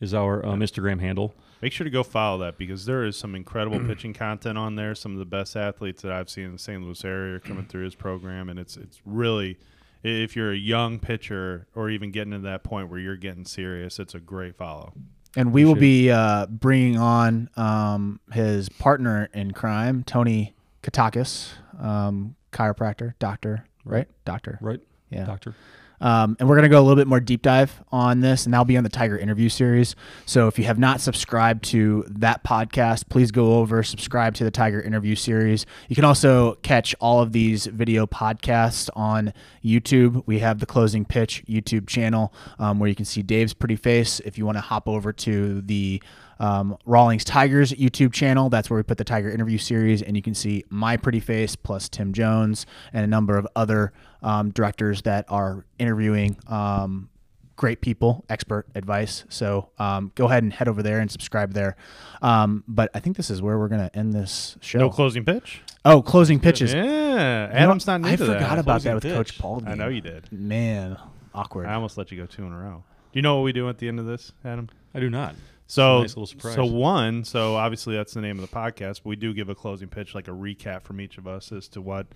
[0.00, 1.34] is our um, Instagram handle.
[1.62, 4.96] Make sure to go follow that because there is some incredible pitching content on there.
[4.96, 6.82] Some of the best athletes that I've seen in the St.
[6.82, 9.58] Louis area are coming through his program, and it's it's really,
[10.02, 14.00] if you're a young pitcher or even getting to that point where you're getting serious,
[14.00, 14.92] it's a great follow.
[15.36, 21.52] and we will appreciate be uh, bringing on um, his partner in crime, Tony Katakis,
[21.80, 23.98] um, chiropractor, doctor, right?
[23.98, 24.08] Right.
[24.24, 24.80] Doctor, Right,
[25.10, 25.24] yeah.
[25.26, 25.54] Doctor.
[26.02, 28.52] Um, and we're going to go a little bit more deep dive on this, and
[28.52, 29.94] that'll be on the Tiger interview series.
[30.26, 34.50] So if you have not subscribed to that podcast, please go over, subscribe to the
[34.50, 35.64] Tiger interview series.
[35.88, 39.32] You can also catch all of these video podcasts on
[39.64, 40.24] YouTube.
[40.26, 44.20] We have the Closing Pitch YouTube channel um, where you can see Dave's pretty face.
[44.20, 46.02] If you want to hop over to the
[46.42, 48.50] um, Rawlings Tigers YouTube channel.
[48.50, 51.54] That's where we put the Tiger interview series, and you can see my pretty face
[51.54, 53.92] plus Tim Jones and a number of other
[54.22, 57.08] um, directors that are interviewing um,
[57.56, 59.24] great people, expert advice.
[59.28, 61.76] So um, go ahead and head over there and subscribe there.
[62.22, 64.78] Um, but I think this is where we're going to end this show.
[64.78, 65.60] No closing pitch.
[65.84, 66.72] oh, closing pitches.
[66.72, 68.58] Yeah, You know, Adam's not new I to forgot that.
[68.58, 69.12] about that with pitch.
[69.14, 69.62] Coach Paul.
[69.66, 70.30] I know you did.
[70.32, 70.96] Man,
[71.34, 71.66] awkward.
[71.66, 72.84] I almost let you go two in a row.
[73.12, 74.68] Do you know what we do at the end of this, Adam?
[74.94, 75.34] I do not.
[75.66, 76.54] So, nice little surprise.
[76.54, 78.96] so one, so obviously that's the name of the podcast.
[79.02, 81.68] But we do give a closing pitch, like a recap from each of us as
[81.68, 82.06] to what,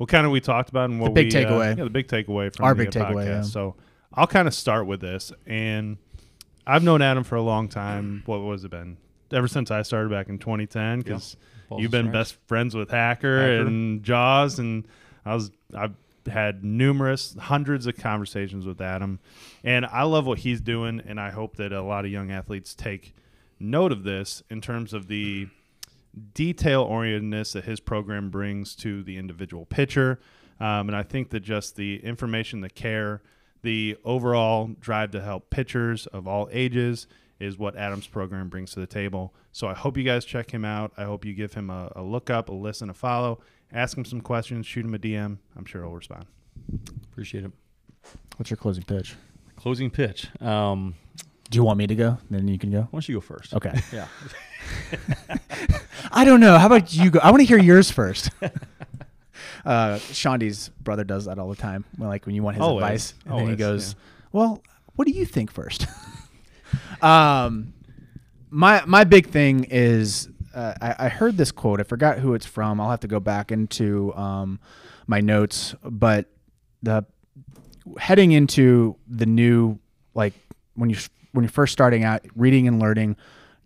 [0.00, 1.76] what kind of we talked about and what big we, uh, takeaway.
[1.76, 3.26] yeah, the big takeaway from Our the big uh, takeaway, podcast.
[3.26, 3.42] yeah.
[3.42, 3.76] So
[4.14, 5.98] I'll kind of start with this, and
[6.66, 8.22] I've known Adam for a long time.
[8.24, 8.96] What was it been?
[9.30, 11.36] Ever since I started back in 2010, because
[11.68, 12.30] Balls you've been strikes.
[12.32, 13.66] best friends with Hacker, Hacker.
[13.66, 14.86] and Jaws, and
[15.26, 15.94] I was I've
[16.26, 19.20] had numerous hundreds of conversations with Adam,
[19.62, 22.74] and I love what he's doing, and I hope that a lot of young athletes
[22.74, 23.14] take
[23.60, 25.46] note of this in terms of the
[26.34, 30.18] detail orientedness that his program brings to the individual pitcher.
[30.58, 33.22] Um, and I think that just the information, the care,
[33.62, 37.06] the overall drive to help pitchers of all ages
[37.38, 39.34] is what Adam's program brings to the table.
[39.52, 40.92] So I hope you guys check him out.
[40.96, 43.40] I hope you give him a, a look up, a listen, a follow,
[43.72, 45.38] ask him some questions, shoot him a DM.
[45.56, 46.26] I'm sure he'll respond.
[47.04, 47.52] Appreciate it.
[48.36, 49.14] What's your closing pitch?
[49.56, 50.28] Closing pitch.
[50.42, 50.94] Um,
[51.50, 52.18] Do you want me to go?
[52.30, 52.82] Then you can go.
[52.82, 53.54] why don't you go first?
[53.54, 53.72] Okay.
[53.92, 54.06] Yeah.
[56.12, 56.58] I don't know.
[56.58, 57.18] How about you go?
[57.22, 58.30] I want to hear yours first.
[59.64, 61.84] uh, Shandy's brother does that all the time.
[61.96, 62.82] When, like when you want his Always.
[62.82, 63.96] advice, and then he Always, goes,
[64.32, 64.62] "Well,
[64.94, 65.86] what do you think first?
[67.02, 67.72] um,
[68.50, 71.80] my my big thing is uh, I, I heard this quote.
[71.80, 72.80] I forgot who it's from.
[72.80, 74.60] I'll have to go back into um,
[75.06, 75.74] my notes.
[75.82, 76.26] But
[76.82, 77.04] the
[77.98, 79.78] heading into the new
[80.14, 80.34] like
[80.74, 80.96] when you
[81.32, 83.16] when you're first starting out, reading and learning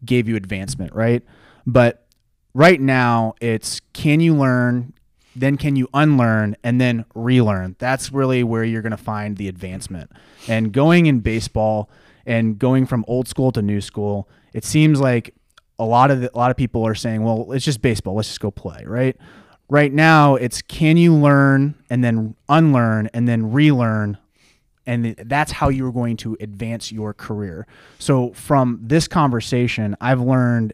[0.05, 1.23] gave you advancement, right?
[1.66, 2.07] But
[2.55, 4.93] right now it's can you learn
[5.36, 7.74] then can you unlearn and then relearn.
[7.81, 10.12] That's really where you're going to find the advancement.
[10.47, 11.91] And going in baseball
[12.24, 15.35] and going from old school to new school it seems like
[15.81, 18.15] a lot of the, a lot of people are saying well it's just baseball.
[18.15, 19.16] Let's just go play right?
[19.69, 24.19] Right now it's can you learn and then unlearn and then relearn
[24.86, 27.66] and that's how you're going to advance your career.
[27.98, 30.73] So from this conversation, I've learned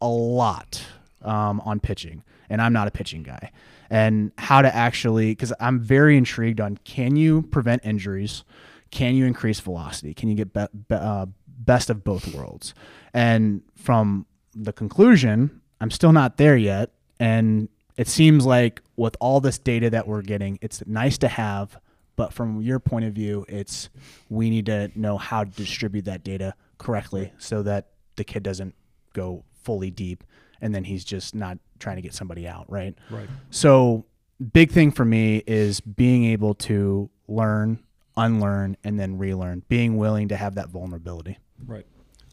[0.00, 0.82] a lot
[1.22, 3.50] um, on pitching, and I'm not a pitching guy,
[3.90, 8.44] and how to actually because I'm very intrigued on can you prevent injuries,
[8.90, 12.74] can you increase velocity, can you get be, be, uh, best of both worlds,
[13.12, 19.40] and from the conclusion, I'm still not there yet, and it seems like with all
[19.40, 21.78] this data that we're getting, it's nice to have
[22.20, 23.88] but from your point of view, it's
[24.28, 28.74] we need to know how to distribute that data correctly so that the kid doesn't
[29.14, 30.22] go fully deep
[30.60, 32.94] and then he's just not trying to get somebody out, right?
[33.08, 33.26] Right.
[33.48, 34.04] So,
[34.52, 37.82] big thing for me is being able to learn,
[38.18, 41.38] unlearn, and then relearn, being willing to have that vulnerability.
[41.66, 41.86] Right.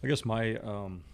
[0.04, 1.06] I guess my um,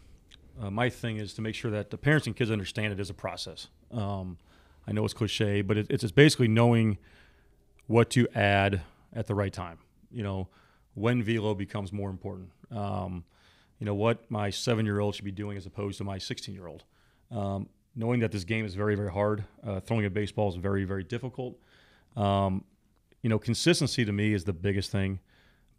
[0.60, 3.12] uh, my thing is to make sure that the parents and kids understand it as
[3.12, 3.68] a process.
[3.92, 4.40] Um,
[4.88, 6.98] I know it's cliche, but it, it's just basically knowing
[7.88, 8.82] what to add
[9.14, 9.80] at the right time.
[10.12, 10.48] You know,
[10.94, 12.50] when velo becomes more important.
[12.72, 13.24] Um,
[13.80, 16.84] you know what my seven-year-old should be doing as opposed to my 16-year-old.
[17.32, 19.44] Um, knowing that this game is very, very hard.
[19.66, 21.58] Uh, throwing a baseball is very, very difficult.
[22.16, 22.64] Um,
[23.22, 25.20] you know, consistency to me is the biggest thing.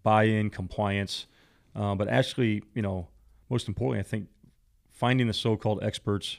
[0.03, 1.27] Buy-in, compliance,
[1.75, 3.09] uh, but actually, you know,
[3.49, 4.29] most importantly, I think
[4.91, 6.39] finding the so-called experts,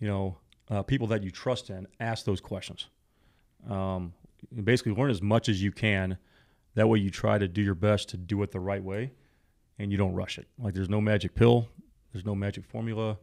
[0.00, 0.38] you know,
[0.68, 2.88] uh, people that you trust in, ask those questions.
[3.68, 4.12] Um,
[4.64, 6.18] basically, learn as much as you can.
[6.74, 9.12] That way, you try to do your best to do it the right way,
[9.78, 10.46] and you don't rush it.
[10.58, 11.68] Like there's no magic pill,
[12.12, 13.18] there's no magic formula.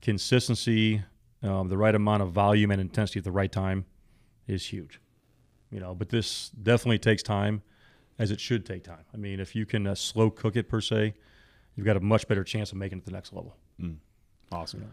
[0.00, 1.02] Consistency,
[1.42, 3.84] um, the right amount of volume and intensity at the right time,
[4.46, 5.00] is huge.
[5.70, 7.62] You know, but this definitely takes time,
[8.18, 9.04] as it should take time.
[9.12, 11.14] I mean, if you can uh, slow cook it per se,
[11.74, 13.56] you've got a much better chance of making it to the next level.
[14.52, 14.88] Awesome.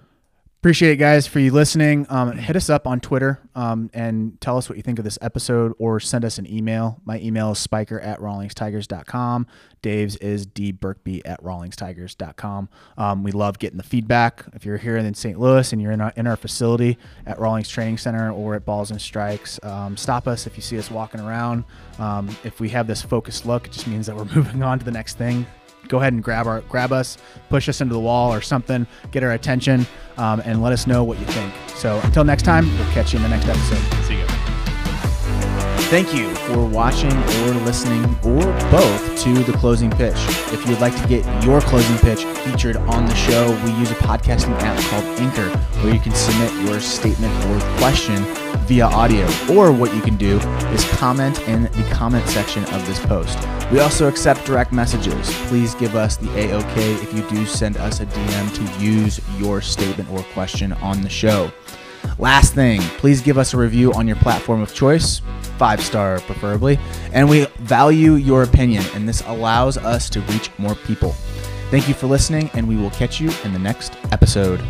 [0.64, 2.06] Appreciate it, guys, for you listening.
[2.08, 5.20] Um, hit us up on Twitter um, and tell us what you think of this
[5.22, 7.02] episode or send us an email.
[7.04, 9.46] My email is spiker at rawlingstigers.com.
[9.82, 12.70] Dave's is dburkby at rawlingstigers.com.
[12.98, 14.46] Um, we love getting the feedback.
[14.54, 15.38] If you're here in St.
[15.38, 18.90] Louis and you're in our, in our facility at Rawlings Training Center or at Balls
[18.90, 21.66] and Strikes, um, stop us if you see us walking around.
[22.00, 24.86] Um, if we have this focused look, it just means that we're moving on to
[24.86, 25.46] the next thing
[25.88, 27.18] go ahead and grab our grab us,
[27.50, 29.86] push us into the wall or something, get our attention,
[30.18, 31.54] um, and let us know what you think.
[31.76, 34.03] So until next time, we'll catch you in the next episode.
[35.94, 40.16] Thank you for watching or listening or both to the closing pitch.
[40.52, 43.96] If you'd like to get your closing pitch featured on the show, we use a
[43.98, 48.24] podcasting app called Anchor where you can submit your statement or question
[48.66, 49.24] via audio.
[49.52, 50.40] Or what you can do
[50.74, 53.38] is comment in the comment section of this post.
[53.72, 55.30] We also accept direct messages.
[55.46, 59.62] Please give us the AOK if you do send us a DM to use your
[59.62, 61.52] statement or question on the show.
[62.20, 65.22] Last thing, please give us a review on your platform of choice,
[65.58, 66.80] five star preferably,
[67.12, 71.12] and we value your opinion, and this allows us to reach more people.
[71.72, 74.62] Thank you for listening, and we will catch you in the next episode.